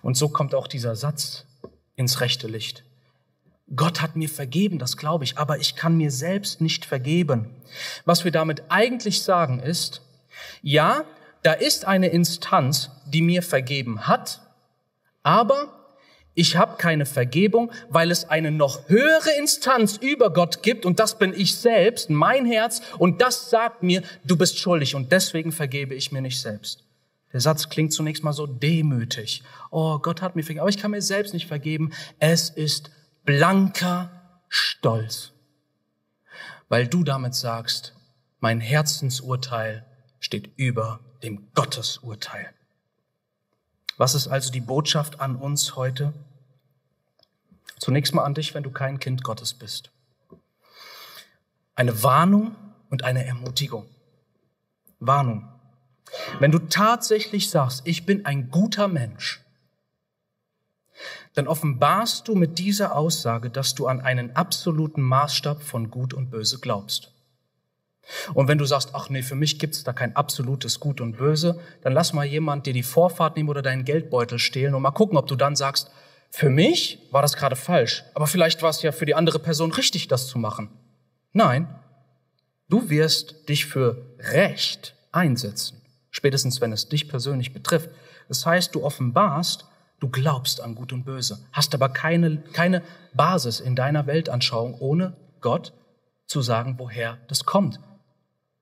Und 0.02 0.16
so 0.16 0.28
kommt 0.28 0.54
auch 0.54 0.68
dieser 0.68 0.94
Satz 0.94 1.44
ins 1.96 2.20
rechte 2.20 2.46
Licht. 2.46 2.84
Gott 3.74 4.00
hat 4.00 4.14
mir 4.14 4.28
vergeben, 4.28 4.78
das 4.78 4.96
glaube 4.96 5.24
ich, 5.24 5.36
aber 5.36 5.58
ich 5.58 5.74
kann 5.74 5.96
mir 5.96 6.12
selbst 6.12 6.60
nicht 6.60 6.84
vergeben. 6.84 7.50
Was 8.04 8.22
wir 8.24 8.30
damit 8.30 8.62
eigentlich 8.68 9.24
sagen 9.24 9.58
ist, 9.58 10.00
ja, 10.62 11.04
da 11.42 11.54
ist 11.54 11.84
eine 11.84 12.08
Instanz, 12.08 12.90
die 13.06 13.20
mir 13.20 13.42
vergeben 13.42 14.06
hat, 14.06 14.40
aber 15.24 15.96
ich 16.34 16.56
habe 16.56 16.76
keine 16.76 17.04
Vergebung, 17.04 17.72
weil 17.88 18.12
es 18.12 18.28
eine 18.28 18.52
noch 18.52 18.88
höhere 18.88 19.32
Instanz 19.38 19.96
über 19.96 20.32
Gott 20.32 20.62
gibt 20.62 20.86
und 20.86 21.00
das 21.00 21.18
bin 21.18 21.34
ich 21.34 21.56
selbst, 21.56 22.10
mein 22.10 22.46
Herz 22.46 22.80
und 22.98 23.20
das 23.20 23.50
sagt 23.50 23.82
mir, 23.82 24.02
du 24.22 24.36
bist 24.36 24.56
schuldig 24.56 24.94
und 24.94 25.10
deswegen 25.10 25.50
vergebe 25.50 25.96
ich 25.96 26.12
mir 26.12 26.22
nicht 26.22 26.40
selbst. 26.40 26.84
Der 27.32 27.40
Satz 27.40 27.68
klingt 27.68 27.92
zunächst 27.92 28.24
mal 28.24 28.32
so 28.32 28.46
demütig. 28.46 29.42
Oh, 29.70 29.98
Gott 29.98 30.20
hat 30.20 30.36
mir 30.36 30.42
vergeben, 30.42 30.60
aber 30.60 30.70
ich 30.70 30.78
kann 30.78 30.90
mir 30.90 31.02
selbst 31.02 31.32
nicht 31.32 31.46
vergeben. 31.46 31.92
Es 32.18 32.50
ist 32.50 32.90
blanker 33.24 34.10
Stolz, 34.48 35.32
weil 36.68 36.86
du 36.86 37.04
damit 37.04 37.34
sagst, 37.34 37.94
mein 38.40 38.60
Herzensurteil 38.60 39.86
steht 40.20 40.50
über 40.56 41.00
dem 41.22 41.52
Gottesurteil. 41.54 42.52
Was 43.96 44.14
ist 44.14 44.28
also 44.28 44.50
die 44.50 44.60
Botschaft 44.60 45.20
an 45.20 45.36
uns 45.36 45.76
heute? 45.76 46.12
Zunächst 47.78 48.14
mal 48.14 48.24
an 48.24 48.34
dich, 48.34 48.54
wenn 48.54 48.62
du 48.62 48.70
kein 48.70 48.98
Kind 48.98 49.24
Gottes 49.24 49.54
bist. 49.54 49.90
Eine 51.74 52.02
Warnung 52.02 52.54
und 52.90 53.04
eine 53.04 53.24
Ermutigung. 53.24 53.86
Warnung. 55.00 55.48
Wenn 56.38 56.52
du 56.52 56.58
tatsächlich 56.58 57.50
sagst, 57.50 57.82
ich 57.84 58.06
bin 58.06 58.26
ein 58.26 58.50
guter 58.50 58.88
Mensch, 58.88 59.40
dann 61.34 61.48
offenbarst 61.48 62.28
du 62.28 62.34
mit 62.34 62.58
dieser 62.58 62.94
Aussage, 62.94 63.50
dass 63.50 63.74
du 63.74 63.86
an 63.86 64.00
einen 64.00 64.36
absoluten 64.36 65.02
Maßstab 65.02 65.62
von 65.62 65.90
Gut 65.90 66.12
und 66.12 66.30
Böse 66.30 66.58
glaubst. 66.58 67.12
Und 68.34 68.48
wenn 68.48 68.58
du 68.58 68.64
sagst, 68.64 68.90
ach 68.94 69.08
nee, 69.08 69.22
für 69.22 69.36
mich 69.36 69.58
gibt's 69.58 69.84
da 69.84 69.92
kein 69.92 70.14
absolutes 70.16 70.80
Gut 70.80 71.00
und 71.00 71.16
Böse, 71.16 71.58
dann 71.82 71.92
lass 71.92 72.12
mal 72.12 72.26
jemand 72.26 72.66
dir 72.66 72.72
die 72.72 72.82
Vorfahrt 72.82 73.36
nehmen 73.36 73.48
oder 73.48 73.62
deinen 73.62 73.84
Geldbeutel 73.84 74.38
stehlen 74.38 74.74
und 74.74 74.82
mal 74.82 74.90
gucken, 74.90 75.16
ob 75.16 75.26
du 75.26 75.36
dann 75.36 75.56
sagst, 75.56 75.90
für 76.30 76.50
mich 76.50 76.98
war 77.10 77.22
das 77.22 77.36
gerade 77.36 77.56
falsch, 77.56 78.04
aber 78.14 78.26
vielleicht 78.26 78.62
war 78.62 78.70
es 78.70 78.82
ja 78.82 78.90
für 78.90 79.06
die 79.06 79.14
andere 79.14 79.38
Person 79.38 79.70
richtig, 79.70 80.08
das 80.08 80.26
zu 80.26 80.38
machen. 80.38 80.70
Nein, 81.32 81.68
du 82.68 82.90
wirst 82.90 83.48
dich 83.48 83.66
für 83.66 84.04
Recht 84.18 84.94
einsetzen 85.12 85.81
spätestens 86.12 86.60
wenn 86.60 86.70
es 86.70 86.88
dich 86.88 87.08
persönlich 87.08 87.52
betrifft. 87.52 87.90
Das 88.28 88.46
heißt, 88.46 88.72
du 88.76 88.84
offenbarst, 88.84 89.66
du 89.98 90.08
glaubst 90.08 90.60
an 90.60 90.76
Gut 90.76 90.92
und 90.92 91.04
Böse, 91.04 91.44
hast 91.50 91.74
aber 91.74 91.88
keine, 91.88 92.36
keine 92.52 92.82
Basis 93.14 93.58
in 93.58 93.74
deiner 93.74 94.06
Weltanschauung, 94.06 94.78
ohne 94.78 95.16
Gott 95.40 95.72
zu 96.26 96.40
sagen, 96.40 96.76
woher 96.78 97.18
das 97.26 97.44
kommt. 97.44 97.80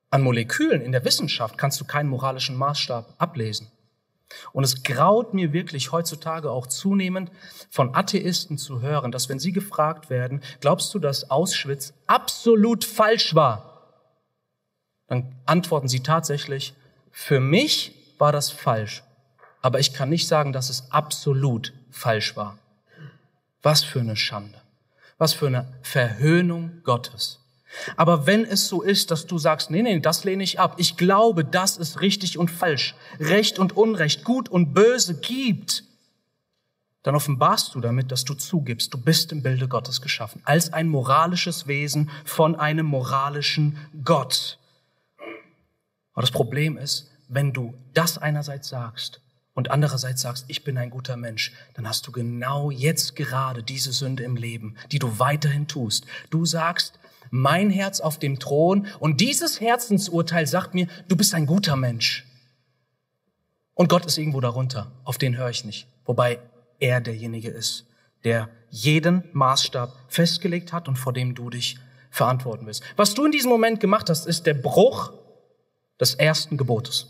An 0.08 0.22
Molekülen 0.22 0.80
in 0.80 0.92
der 0.92 1.04
Wissenschaft 1.04 1.58
kannst 1.58 1.80
du 1.80 1.84
keinen 1.84 2.08
moralischen 2.08 2.56
Maßstab 2.56 3.14
ablesen. 3.18 3.70
Und 4.52 4.62
es 4.62 4.82
graut 4.84 5.34
mir 5.34 5.52
wirklich 5.52 5.90
heutzutage 5.90 6.50
auch 6.50 6.68
zunehmend 6.68 7.30
von 7.68 7.94
Atheisten 7.94 8.58
zu 8.58 8.80
hören, 8.80 9.10
dass 9.10 9.28
wenn 9.28 9.40
sie 9.40 9.52
gefragt 9.52 10.08
werden, 10.08 10.40
glaubst 10.60 10.94
du, 10.94 11.00
dass 11.00 11.30
Auschwitz 11.30 11.94
absolut 12.06 12.84
falsch 12.84 13.34
war? 13.34 13.70
Dann 15.08 15.34
antworten 15.46 15.88
sie 15.88 16.00
tatsächlich, 16.00 16.74
für 17.10 17.40
mich 17.40 17.94
war 18.18 18.32
das 18.32 18.50
falsch, 18.50 19.02
aber 19.62 19.78
ich 19.80 19.92
kann 19.92 20.08
nicht 20.08 20.28
sagen, 20.28 20.52
dass 20.52 20.70
es 20.70 20.90
absolut 20.90 21.72
falsch 21.90 22.36
war. 22.36 22.58
Was 23.62 23.82
für 23.84 24.00
eine 24.00 24.16
Schande. 24.16 24.60
Was 25.18 25.34
für 25.34 25.48
eine 25.48 25.72
Verhöhnung 25.82 26.80
Gottes. 26.82 27.40
Aber 27.96 28.26
wenn 28.26 28.44
es 28.44 28.68
so 28.68 28.82
ist, 28.82 29.10
dass 29.10 29.26
du 29.26 29.38
sagst, 29.38 29.70
nee, 29.70 29.82
nee, 29.82 30.00
das 30.00 30.24
lehne 30.24 30.42
ich 30.42 30.58
ab. 30.58 30.74
Ich 30.78 30.96
glaube, 30.96 31.44
dass 31.44 31.78
es 31.78 32.00
richtig 32.00 32.38
und 32.38 32.50
falsch, 32.50 32.94
Recht 33.20 33.58
und 33.58 33.76
Unrecht, 33.76 34.24
Gut 34.24 34.48
und 34.48 34.74
Böse 34.74 35.20
gibt, 35.20 35.84
dann 37.02 37.14
offenbarst 37.14 37.74
du 37.74 37.80
damit, 37.80 38.12
dass 38.12 38.24
du 38.24 38.34
zugibst, 38.34 38.92
du 38.92 38.98
bist 38.98 39.32
im 39.32 39.42
Bilde 39.42 39.68
Gottes 39.68 40.02
geschaffen, 40.02 40.42
als 40.44 40.72
ein 40.72 40.88
moralisches 40.88 41.66
Wesen 41.66 42.10
von 42.24 42.56
einem 42.56 42.86
moralischen 42.86 43.78
Gott. 44.04 44.58
Aber 46.12 46.22
das 46.22 46.30
Problem 46.30 46.76
ist, 46.76 47.09
wenn 47.30 47.52
du 47.52 47.74
das 47.94 48.18
einerseits 48.18 48.68
sagst 48.68 49.20
und 49.54 49.70
andererseits 49.70 50.20
sagst, 50.20 50.44
ich 50.48 50.64
bin 50.64 50.76
ein 50.76 50.90
guter 50.90 51.16
Mensch, 51.16 51.52
dann 51.74 51.88
hast 51.88 52.06
du 52.06 52.12
genau 52.12 52.70
jetzt 52.70 53.16
gerade 53.16 53.62
diese 53.62 53.92
Sünde 53.92 54.24
im 54.24 54.36
Leben, 54.36 54.76
die 54.90 54.98
du 54.98 55.18
weiterhin 55.18 55.68
tust. 55.68 56.06
Du 56.30 56.44
sagst, 56.44 56.98
mein 57.30 57.70
Herz 57.70 58.00
auf 58.00 58.18
dem 58.18 58.40
Thron 58.40 58.86
und 58.98 59.20
dieses 59.20 59.60
Herzensurteil 59.60 60.46
sagt 60.46 60.74
mir, 60.74 60.88
du 61.08 61.16
bist 61.16 61.32
ein 61.32 61.46
guter 61.46 61.76
Mensch. 61.76 62.26
Und 63.74 63.88
Gott 63.88 64.04
ist 64.04 64.18
irgendwo 64.18 64.40
darunter, 64.40 64.90
auf 65.04 65.16
den 65.16 65.36
höre 65.38 65.50
ich 65.50 65.64
nicht. 65.64 65.86
Wobei 66.04 66.40
er 66.80 67.00
derjenige 67.00 67.48
ist, 67.48 67.86
der 68.24 68.48
jeden 68.70 69.24
Maßstab 69.32 69.96
festgelegt 70.08 70.72
hat 70.72 70.88
und 70.88 70.96
vor 70.96 71.12
dem 71.12 71.34
du 71.34 71.48
dich 71.48 71.78
verantworten 72.10 72.66
willst. 72.66 72.82
Was 72.96 73.14
du 73.14 73.24
in 73.24 73.32
diesem 73.32 73.50
Moment 73.50 73.78
gemacht 73.78 74.10
hast, 74.10 74.26
ist 74.26 74.46
der 74.46 74.54
Bruch 74.54 75.12
des 76.00 76.14
ersten 76.14 76.56
Gebotes. 76.56 77.06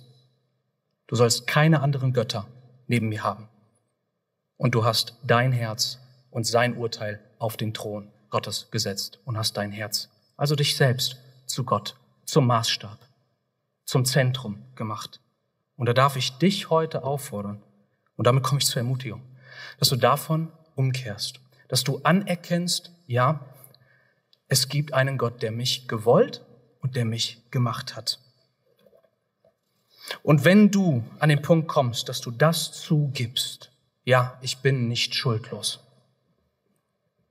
Du 1.10 1.16
sollst 1.16 1.48
keine 1.48 1.80
anderen 1.80 2.12
Götter 2.12 2.46
neben 2.86 3.08
mir 3.08 3.24
haben. 3.24 3.48
Und 4.56 4.76
du 4.76 4.84
hast 4.84 5.16
dein 5.24 5.50
Herz 5.50 5.98
und 6.30 6.46
sein 6.46 6.76
Urteil 6.76 7.18
auf 7.40 7.56
den 7.56 7.74
Thron 7.74 8.12
Gottes 8.28 8.68
gesetzt 8.70 9.18
und 9.24 9.36
hast 9.36 9.56
dein 9.56 9.72
Herz, 9.72 10.08
also 10.36 10.54
dich 10.54 10.76
selbst, 10.76 11.16
zu 11.46 11.64
Gott, 11.64 11.96
zum 12.26 12.46
Maßstab, 12.46 12.96
zum 13.86 14.04
Zentrum 14.04 14.62
gemacht. 14.76 15.20
Und 15.74 15.86
da 15.86 15.94
darf 15.94 16.14
ich 16.14 16.38
dich 16.38 16.70
heute 16.70 17.02
auffordern, 17.02 17.60
und 18.14 18.28
damit 18.28 18.44
komme 18.44 18.60
ich 18.60 18.66
zur 18.66 18.76
Ermutigung, 18.76 19.22
dass 19.80 19.88
du 19.88 19.96
davon 19.96 20.52
umkehrst, 20.76 21.40
dass 21.66 21.82
du 21.82 21.98
anerkennst, 22.04 22.92
ja, 23.08 23.40
es 24.46 24.68
gibt 24.68 24.94
einen 24.94 25.18
Gott, 25.18 25.42
der 25.42 25.50
mich 25.50 25.88
gewollt 25.88 26.46
und 26.78 26.94
der 26.94 27.04
mich 27.04 27.50
gemacht 27.50 27.96
hat. 27.96 28.20
Und 30.22 30.44
wenn 30.44 30.70
du 30.70 31.04
an 31.18 31.28
den 31.28 31.42
Punkt 31.42 31.68
kommst, 31.68 32.08
dass 32.08 32.20
du 32.20 32.30
das 32.30 32.72
zugibst, 32.72 33.70
ja, 34.04 34.38
ich 34.40 34.58
bin 34.58 34.88
nicht 34.88 35.14
schuldlos. 35.14 35.80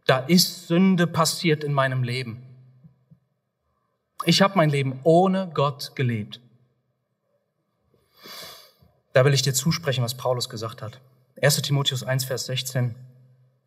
Da 0.06 0.20
ist 0.20 0.68
Sünde 0.68 1.08
passiert 1.08 1.64
in 1.64 1.74
meinem 1.74 2.04
Leben. 2.04 2.42
Ich 4.26 4.42
habe 4.42 4.58
mein 4.58 4.70
Leben 4.70 5.00
ohne 5.04 5.50
Gott 5.54 5.96
gelebt. 5.96 6.42
Da 9.14 9.26
will 9.26 9.34
ich 9.34 9.42
dir 9.42 9.54
zusprechen, 9.54 10.04
was 10.04 10.16
Paulus 10.16 10.50
gesagt 10.50 10.82
hat. 10.82 11.00
1 11.42 11.62
Timotheus 11.62 12.04
1, 12.04 12.26
Vers 12.26 12.46
16. 12.46 12.96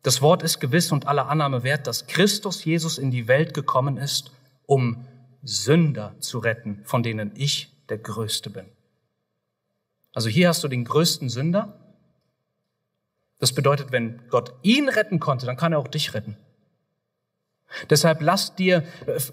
Das 0.03 0.21
Wort 0.21 0.43
ist 0.43 0.59
gewiss 0.59 0.91
und 0.91 1.07
aller 1.07 1.27
Annahme 1.27 1.63
wert, 1.63 1.87
dass 1.87 2.07
Christus 2.07 2.65
Jesus 2.65 2.97
in 2.97 3.09
die 3.09 3.27
Welt 3.27 3.53
gekommen 3.53 3.97
ist, 3.97 4.31
um 4.65 5.07
Sünder 5.43 6.15
zu 6.19 6.39
retten, 6.39 6.81
von 6.85 7.03
denen 7.03 7.31
ich 7.35 7.71
der 7.89 7.97
Größte 7.97 8.49
bin. 8.49 8.65
Also 10.13 10.29
hier 10.29 10.49
hast 10.49 10.63
du 10.63 10.67
den 10.67 10.85
größten 10.85 11.29
Sünder. 11.29 11.79
Das 13.39 13.51
bedeutet, 13.51 13.91
wenn 13.91 14.21
Gott 14.29 14.53
ihn 14.61 14.87
retten 14.87 15.19
konnte, 15.19 15.45
dann 15.45 15.57
kann 15.57 15.73
er 15.73 15.79
auch 15.79 15.87
dich 15.87 16.13
retten. 16.13 16.37
Deshalb 17.89 18.21
lass 18.21 18.55
dir, 18.55 18.83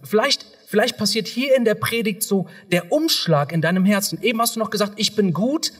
vielleicht, 0.02 0.46
vielleicht 0.66 0.96
passiert 0.96 1.28
hier 1.28 1.54
in 1.56 1.64
der 1.64 1.74
Predigt 1.74 2.22
so 2.22 2.48
der 2.72 2.90
Umschlag 2.90 3.52
in 3.52 3.60
deinem 3.60 3.84
Herzen. 3.84 4.20
Eben 4.22 4.40
hast 4.40 4.56
du 4.56 4.60
noch 4.60 4.70
gesagt, 4.70 4.94
ich 4.96 5.14
bin 5.14 5.32
gut 5.32 5.72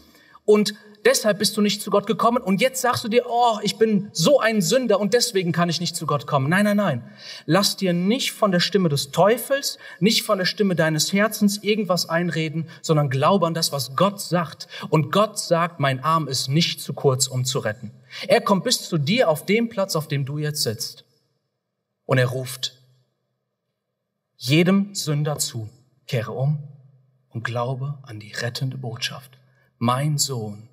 und 0.44 0.74
deshalb 1.04 1.38
bist 1.38 1.56
du 1.56 1.60
nicht 1.60 1.82
zu 1.82 1.90
Gott 1.90 2.06
gekommen 2.06 2.42
und 2.42 2.60
jetzt 2.60 2.80
sagst 2.80 3.04
du 3.04 3.08
dir, 3.08 3.24
oh, 3.28 3.58
ich 3.62 3.76
bin 3.76 4.10
so 4.12 4.40
ein 4.40 4.62
Sünder 4.62 5.00
und 5.00 5.14
deswegen 5.14 5.52
kann 5.52 5.68
ich 5.68 5.80
nicht 5.80 5.96
zu 5.96 6.06
Gott 6.06 6.26
kommen. 6.26 6.48
Nein, 6.48 6.64
nein, 6.64 6.76
nein. 6.76 7.10
Lass 7.46 7.76
dir 7.76 7.92
nicht 7.92 8.32
von 8.32 8.52
der 8.52 8.60
Stimme 8.60 8.88
des 8.88 9.10
Teufels, 9.10 9.78
nicht 9.98 10.22
von 10.22 10.38
der 10.38 10.44
Stimme 10.44 10.74
deines 10.76 11.12
Herzens 11.12 11.62
irgendwas 11.62 12.08
einreden, 12.08 12.68
sondern 12.82 13.10
glaube 13.10 13.46
an 13.46 13.54
das, 13.54 13.72
was 13.72 13.96
Gott 13.96 14.20
sagt. 14.20 14.68
Und 14.88 15.12
Gott 15.12 15.38
sagt, 15.38 15.80
mein 15.80 16.02
Arm 16.02 16.28
ist 16.28 16.48
nicht 16.48 16.80
zu 16.80 16.92
kurz, 16.92 17.26
um 17.26 17.44
zu 17.44 17.58
retten. 17.58 17.92
Er 18.26 18.40
kommt 18.40 18.64
bis 18.64 18.88
zu 18.88 18.98
dir 18.98 19.28
auf 19.28 19.46
dem 19.46 19.68
Platz, 19.68 19.96
auf 19.96 20.08
dem 20.08 20.24
du 20.24 20.38
jetzt 20.38 20.62
sitzt. 20.62 21.04
Und 22.04 22.18
er 22.18 22.26
ruft 22.26 22.76
jedem 24.36 24.94
Sünder 24.94 25.38
zu, 25.38 25.68
kehre 26.06 26.32
um 26.32 26.58
und 27.28 27.44
glaube 27.44 27.98
an 28.02 28.18
die 28.20 28.32
rettende 28.32 28.78
Botschaft. 28.78 29.38
Mein 29.78 30.16
Sohn 30.18 30.69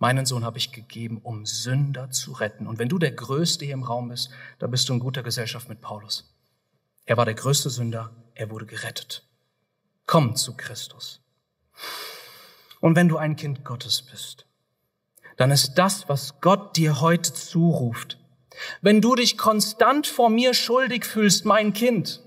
Meinen 0.00 0.24
Sohn 0.24 0.46
habe 0.46 0.56
ich 0.56 0.72
gegeben, 0.72 1.20
um 1.22 1.44
Sünder 1.44 2.10
zu 2.10 2.32
retten. 2.32 2.66
Und 2.66 2.78
wenn 2.78 2.88
du 2.88 2.98
der 2.98 3.12
Größte 3.12 3.66
hier 3.66 3.74
im 3.74 3.82
Raum 3.82 4.08
bist, 4.08 4.30
da 4.58 4.66
bist 4.66 4.88
du 4.88 4.94
in 4.94 4.98
guter 4.98 5.22
Gesellschaft 5.22 5.68
mit 5.68 5.82
Paulus. 5.82 6.34
Er 7.04 7.18
war 7.18 7.26
der 7.26 7.34
größte 7.34 7.68
Sünder, 7.68 8.10
er 8.34 8.48
wurde 8.48 8.64
gerettet. 8.64 9.28
Komm 10.06 10.36
zu 10.36 10.56
Christus. 10.56 11.20
Und 12.80 12.96
wenn 12.96 13.08
du 13.08 13.18
ein 13.18 13.36
Kind 13.36 13.62
Gottes 13.62 14.00
bist, 14.00 14.46
dann 15.36 15.50
ist 15.50 15.74
das, 15.74 16.08
was 16.08 16.40
Gott 16.40 16.78
dir 16.78 17.02
heute 17.02 17.34
zuruft. 17.34 18.16
Wenn 18.80 19.02
du 19.02 19.14
dich 19.14 19.36
konstant 19.36 20.06
vor 20.06 20.30
mir 20.30 20.54
schuldig 20.54 21.04
fühlst, 21.04 21.44
mein 21.44 21.74
Kind, 21.74 22.22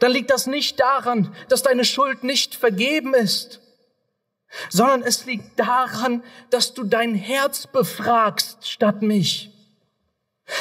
dann 0.00 0.12
liegt 0.12 0.28
das 0.28 0.46
nicht 0.46 0.78
daran, 0.80 1.34
dass 1.48 1.62
deine 1.62 1.86
Schuld 1.86 2.24
nicht 2.24 2.54
vergeben 2.54 3.14
ist, 3.14 3.60
sondern 4.68 5.02
es 5.02 5.26
liegt 5.26 5.58
daran, 5.58 6.22
dass 6.50 6.74
du 6.74 6.84
dein 6.84 7.14
Herz 7.14 7.66
befragst 7.66 8.68
statt 8.68 9.02
mich, 9.02 9.50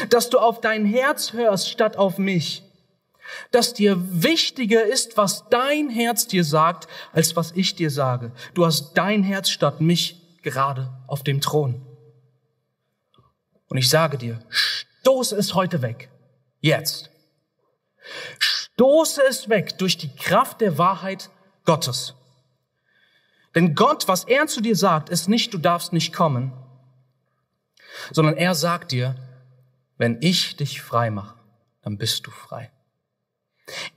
dass 0.09 0.29
du 0.29 0.37
auf 0.39 0.61
dein 0.61 0.85
Herz 0.85 1.33
hörst 1.33 1.69
statt 1.69 1.97
auf 1.97 2.17
mich, 2.17 2.63
dass 3.51 3.73
dir 3.73 3.97
wichtiger 3.99 4.83
ist, 4.83 5.17
was 5.17 5.49
dein 5.49 5.89
Herz 5.89 6.27
dir 6.27 6.43
sagt, 6.43 6.87
als 7.11 7.35
was 7.35 7.51
ich 7.51 7.75
dir 7.75 7.89
sage. 7.89 8.31
Du 8.53 8.65
hast 8.65 8.93
dein 8.93 9.23
Herz 9.23 9.49
statt 9.49 9.81
mich 9.81 10.41
gerade 10.41 10.89
auf 11.07 11.23
dem 11.23 11.41
Thron. 11.41 11.85
Und 13.67 13.77
ich 13.77 13.89
sage 13.89 14.17
dir, 14.17 14.39
stoße 14.49 15.35
es 15.35 15.53
heute 15.53 15.81
weg. 15.81 16.09
Jetzt. 16.59 17.09
Stoße 18.39 19.21
es 19.27 19.49
weg 19.49 19.77
durch 19.77 19.97
die 19.97 20.13
Kraft 20.15 20.61
der 20.61 20.77
Wahrheit 20.77 21.29
Gottes. 21.65 22.15
Denn 23.59 23.75
Gott, 23.75 24.07
was 24.07 24.23
er 24.23 24.47
zu 24.47 24.61
dir 24.61 24.77
sagt, 24.77 25.09
ist 25.09 25.27
nicht, 25.27 25.53
du 25.53 25.57
darfst 25.57 25.91
nicht 25.91 26.13
kommen, 26.13 26.53
sondern 28.09 28.37
er 28.37 28.55
sagt 28.55 28.93
dir, 28.93 29.17
wenn 29.97 30.17
ich 30.21 30.55
dich 30.55 30.81
frei 30.81 31.11
mache, 31.11 31.37
dann 31.81 31.97
bist 31.97 32.25
du 32.25 32.31
frei. 32.31 32.71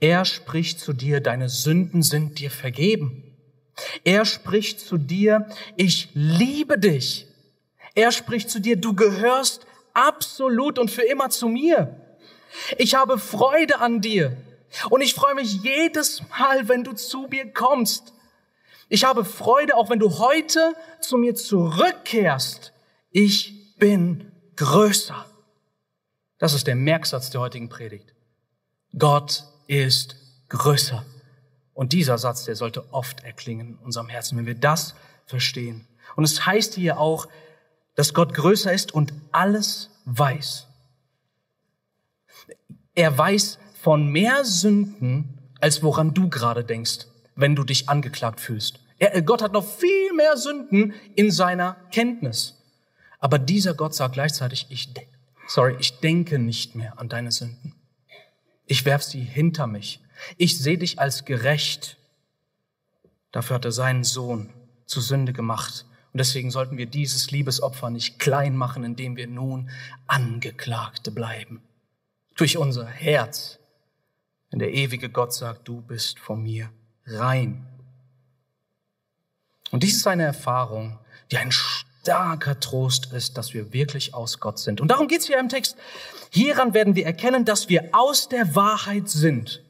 Er 0.01 0.25
spricht 0.25 0.81
zu 0.81 0.91
dir, 0.91 1.21
deine 1.21 1.47
Sünden 1.47 2.03
sind 2.03 2.39
dir 2.39 2.51
vergeben. 2.51 3.37
Er 4.03 4.25
spricht 4.25 4.81
zu 4.81 4.97
dir, 4.97 5.47
ich 5.77 6.09
liebe 6.13 6.77
dich. 6.77 7.25
Er 7.95 8.11
spricht 8.11 8.49
zu 8.49 8.59
dir, 8.59 8.75
du 8.75 8.93
gehörst 8.93 9.65
absolut 9.93 10.77
und 10.77 10.91
für 10.91 11.03
immer 11.03 11.29
zu 11.29 11.47
mir. 11.47 12.01
Ich 12.77 12.95
habe 12.95 13.17
Freude 13.17 13.79
an 13.79 14.01
dir. 14.01 14.35
Und 14.89 14.99
ich 14.99 15.13
freue 15.13 15.35
mich 15.35 15.63
jedes 15.63 16.21
Mal, 16.37 16.67
wenn 16.67 16.83
du 16.83 16.91
zu 16.91 17.27
mir 17.29 17.49
kommst. 17.53 18.11
Ich 18.89 19.03
habe 19.03 19.25
Freude, 19.25 19.75
auch 19.75 19.89
wenn 19.89 19.99
du 19.99 20.19
heute 20.19 20.75
zu 20.99 21.17
mir 21.17 21.35
zurückkehrst. 21.35 22.73
Ich 23.11 23.75
bin 23.77 24.31
größer. 24.55 25.25
Das 26.37 26.53
ist 26.53 26.67
der 26.67 26.75
Merksatz 26.75 27.29
der 27.29 27.41
heutigen 27.41 27.69
Predigt. 27.69 28.13
Gott 28.97 29.45
ist 29.67 30.17
größer. 30.49 31.05
Und 31.73 31.93
dieser 31.93 32.17
Satz, 32.17 32.45
der 32.45 32.55
sollte 32.55 32.93
oft 32.93 33.23
erklingen 33.23 33.69
in 33.69 33.77
unserem 33.77 34.09
Herzen, 34.09 34.37
wenn 34.37 34.45
wir 34.45 34.55
das 34.55 34.93
verstehen. 35.25 35.87
Und 36.15 36.23
es 36.23 36.45
heißt 36.45 36.75
hier 36.75 36.99
auch, 36.99 37.27
dass 37.95 38.13
Gott 38.13 38.33
größer 38.33 38.71
ist 38.71 38.93
und 38.93 39.13
alles 39.31 39.89
weiß. 40.05 40.67
Er 42.95 43.17
weiß 43.17 43.59
von 43.81 44.07
mehr 44.07 44.45
Sünden, 44.45 45.39
als 45.59 45.81
woran 45.81 46.13
du 46.13 46.29
gerade 46.29 46.63
denkst, 46.63 47.07
wenn 47.35 47.55
du 47.55 47.63
dich 47.63 47.89
angeklagt 47.89 48.39
fühlst. 48.39 48.79
Er, 48.99 49.21
Gott 49.21 49.41
hat 49.41 49.53
noch 49.53 49.65
viel 49.65 50.13
mehr 50.13 50.37
Sünden 50.37 50.93
in 51.15 51.31
seiner 51.31 51.75
Kenntnis. 51.91 52.59
Aber 53.19 53.39
dieser 53.39 53.73
Gott 53.73 53.95
sagt 53.95 54.13
gleichzeitig, 54.13 54.67
ich, 54.69 54.93
sorry, 55.47 55.75
ich 55.79 55.99
denke 55.99 56.39
nicht 56.39 56.75
mehr 56.75 56.99
an 56.99 57.09
deine 57.09 57.31
Sünden. 57.31 57.75
Ich 58.65 58.85
werf 58.85 59.03
sie 59.03 59.21
hinter 59.21 59.67
mich. 59.67 59.99
Ich 60.37 60.57
sehe 60.57 60.77
dich 60.77 60.99
als 60.99 61.25
gerecht. 61.25 61.97
Dafür 63.31 63.55
hat 63.55 63.65
er 63.65 63.71
seinen 63.71 64.03
Sohn 64.03 64.53
zu 64.85 65.01
Sünde 65.01 65.33
gemacht. 65.33 65.85
Und 66.13 66.19
deswegen 66.19 66.51
sollten 66.51 66.77
wir 66.77 66.85
dieses 66.85 67.31
Liebesopfer 67.31 67.89
nicht 67.89 68.19
klein 68.19 68.55
machen, 68.55 68.83
indem 68.83 69.17
wir 69.17 69.27
nun 69.27 69.69
Angeklagte 70.05 71.11
bleiben. 71.11 71.61
Durch 72.35 72.57
unser 72.57 72.85
Herz. 72.85 73.59
Wenn 74.49 74.59
der 74.59 74.73
ewige 74.73 75.09
Gott 75.09 75.33
sagt, 75.33 75.67
du 75.67 75.81
bist 75.81 76.19
von 76.19 76.43
mir 76.43 76.69
rein. 77.05 77.65
Und 79.71 79.83
dies 79.83 79.97
ist 79.97 80.07
eine 80.07 80.23
Erfahrung, 80.23 80.99
die 81.31 81.37
ein 81.37 81.51
starker 81.51 82.59
Trost 82.59 83.11
ist, 83.13 83.37
dass 83.37 83.53
wir 83.53 83.73
wirklich 83.73 84.13
aus 84.13 84.39
Gott 84.39 84.59
sind. 84.59 84.81
Und 84.81 84.89
darum 84.89 85.07
geht 85.07 85.21
es 85.21 85.27
hier 85.27 85.39
im 85.39 85.49
Text. 85.49 85.77
Hieran 86.29 86.73
werden 86.73 86.95
wir 86.95 87.05
erkennen, 87.05 87.45
dass 87.45 87.69
wir 87.69 87.89
aus 87.91 88.29
der 88.29 88.55
Wahrheit 88.55 89.09
sind. 89.09 89.63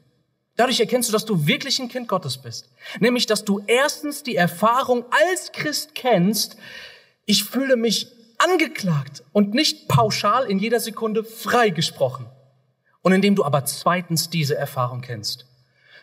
Dadurch 0.56 0.78
erkennst 0.78 1.08
du, 1.08 1.12
dass 1.12 1.24
du 1.24 1.46
wirklich 1.46 1.80
ein 1.80 1.88
Kind 1.88 2.06
Gottes 2.06 2.38
bist. 2.38 2.68
Nämlich, 3.00 3.26
dass 3.26 3.44
du 3.44 3.62
erstens 3.66 4.22
die 4.22 4.36
Erfahrung 4.36 5.04
als 5.10 5.52
Christ 5.52 5.94
kennst, 5.94 6.56
ich 7.26 7.44
fühle 7.44 7.76
mich 7.76 8.08
angeklagt 8.38 9.22
und 9.32 9.54
nicht 9.54 9.88
pauschal 9.88 10.44
in 10.44 10.58
jeder 10.58 10.80
Sekunde 10.80 11.24
freigesprochen. 11.24 12.26
Und 13.02 13.12
indem 13.12 13.34
du 13.34 13.44
aber 13.44 13.64
zweitens 13.64 14.30
diese 14.30 14.56
Erfahrung 14.56 15.00
kennst, 15.00 15.46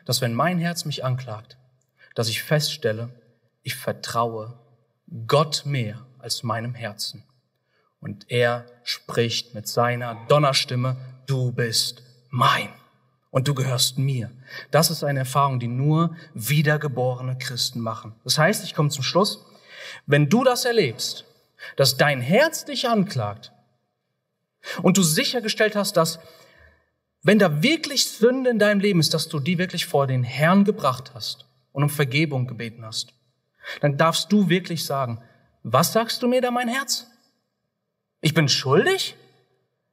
dass 0.05 0.21
wenn 0.21 0.33
mein 0.33 0.59
Herz 0.59 0.85
mich 0.85 1.03
anklagt, 1.03 1.57
dass 2.15 2.29
ich 2.29 2.43
feststelle, 2.43 3.09
ich 3.63 3.75
vertraue 3.75 4.57
Gott 5.27 5.63
mehr 5.65 6.05
als 6.19 6.43
meinem 6.43 6.73
Herzen. 6.73 7.23
Und 7.99 8.29
er 8.31 8.65
spricht 8.83 9.53
mit 9.53 9.67
seiner 9.67 10.15
Donnerstimme, 10.27 10.97
du 11.27 11.51
bist 11.51 12.03
mein 12.29 12.69
und 13.29 13.47
du 13.47 13.53
gehörst 13.53 13.97
mir. 13.97 14.31
Das 14.71 14.89
ist 14.89 15.03
eine 15.03 15.19
Erfahrung, 15.19 15.59
die 15.59 15.67
nur 15.67 16.15
wiedergeborene 16.33 17.37
Christen 17.37 17.79
machen. 17.79 18.15
Das 18.23 18.37
heißt, 18.37 18.63
ich 18.63 18.73
komme 18.73 18.89
zum 18.89 19.03
Schluss, 19.03 19.45
wenn 20.07 20.29
du 20.29 20.43
das 20.43 20.65
erlebst, 20.65 21.25
dass 21.75 21.97
dein 21.97 22.21
Herz 22.21 22.65
dich 22.65 22.89
anklagt, 22.89 23.51
und 24.81 24.97
du 24.97 25.03
sichergestellt 25.03 25.75
hast, 25.75 25.97
dass 25.97 26.19
wenn 27.23 27.39
da 27.39 27.61
wirklich 27.61 28.05
Sünde 28.05 28.49
in 28.49 28.59
deinem 28.59 28.79
Leben 28.79 28.99
ist, 28.99 29.13
dass 29.13 29.27
du 29.27 29.39
die 29.39 29.57
wirklich 29.57 29.85
vor 29.85 30.07
den 30.07 30.23
Herrn 30.23 30.63
gebracht 30.63 31.13
hast 31.13 31.45
und 31.71 31.83
um 31.83 31.89
Vergebung 31.89 32.47
gebeten 32.47 32.85
hast, 32.85 33.13
dann 33.79 33.97
darfst 33.97 34.31
du 34.31 34.49
wirklich 34.49 34.85
sagen, 34.85 35.21
was 35.63 35.93
sagst 35.93 36.23
du 36.23 36.27
mir 36.27 36.41
da, 36.41 36.49
mein 36.49 36.67
Herz? 36.67 37.07
Ich 38.21 38.33
bin 38.33 38.49
schuldig? 38.49 39.15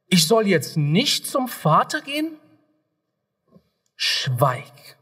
Ich 0.07 0.27
soll 0.27 0.47
jetzt 0.47 0.75
nicht 0.75 1.27
zum 1.27 1.47
Vater 1.47 2.01
gehen? 2.01 2.35
Schweig, 3.95 4.97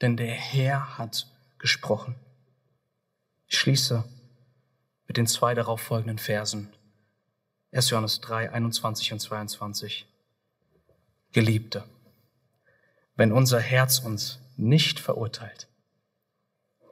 denn 0.00 0.16
der 0.16 0.32
Herr 0.32 0.98
hat 0.98 1.26
gesprochen. 1.58 2.14
Ich 3.46 3.58
schließe 3.58 4.04
mit 5.08 5.16
den 5.16 5.26
zwei 5.26 5.54
darauf 5.54 5.80
folgenden 5.80 6.18
Versen. 6.18 6.72
1. 7.72 7.90
Johannes 7.90 8.20
3, 8.20 8.52
21 8.52 9.12
und 9.12 9.20
22. 9.20 10.06
Geliebte, 11.32 11.84
wenn 13.16 13.32
unser 13.32 13.60
Herz 13.60 13.98
uns 13.98 14.40
nicht 14.56 14.98
verurteilt, 14.98 15.68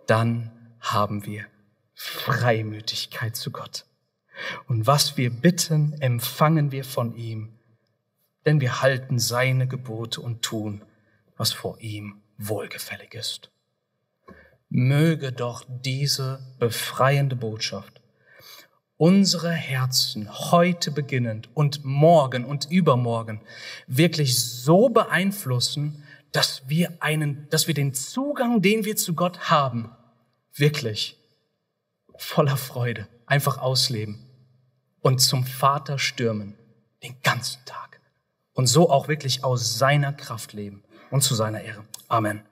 dann 0.06 0.76
haben 0.80 1.24
wir 1.24 1.46
Freimütigkeit 1.94 3.34
zu 3.34 3.50
Gott. 3.50 3.86
Und 4.68 4.86
was 4.86 5.16
wir 5.16 5.30
bitten, 5.30 5.94
empfangen 6.00 6.70
wir 6.70 6.84
von 6.84 7.16
ihm, 7.16 7.58
denn 8.44 8.60
wir 8.60 8.82
halten 8.82 9.18
seine 9.18 9.66
Gebote 9.66 10.20
und 10.20 10.42
tun, 10.42 10.84
was 11.36 11.52
vor 11.52 11.80
ihm 11.80 12.22
wohlgefällig 12.36 13.14
ist. 13.14 13.50
Möge 14.68 15.32
doch 15.32 15.64
diese 15.66 16.40
befreiende 16.58 17.36
Botschaft 17.36 18.02
unsere 18.96 19.50
Herzen 19.52 20.28
heute 20.50 20.90
beginnend 20.90 21.48
und 21.54 21.84
morgen 21.84 22.44
und 22.44 22.70
übermorgen 22.70 23.40
wirklich 23.86 24.42
so 24.42 24.88
beeinflussen, 24.88 26.02
dass 26.32 26.62
wir 26.68 26.92
einen, 27.00 27.48
dass 27.50 27.66
wir 27.66 27.74
den 27.74 27.94
Zugang, 27.94 28.62
den 28.62 28.84
wir 28.84 28.96
zu 28.96 29.14
Gott 29.14 29.50
haben, 29.50 29.90
wirklich 30.54 31.16
voller 32.16 32.56
Freude 32.56 33.06
einfach 33.26 33.58
ausleben 33.58 34.18
und 35.00 35.20
zum 35.20 35.44
Vater 35.44 35.98
stürmen 35.98 36.54
den 37.02 37.16
ganzen 37.22 37.64
Tag 37.64 38.00
und 38.54 38.66
so 38.66 38.90
auch 38.90 39.08
wirklich 39.08 39.44
aus 39.44 39.78
seiner 39.78 40.12
Kraft 40.12 40.52
leben 40.52 40.82
und 41.10 41.22
zu 41.22 41.34
seiner 41.34 41.60
Ehre. 41.60 41.84
Amen. 42.08 42.42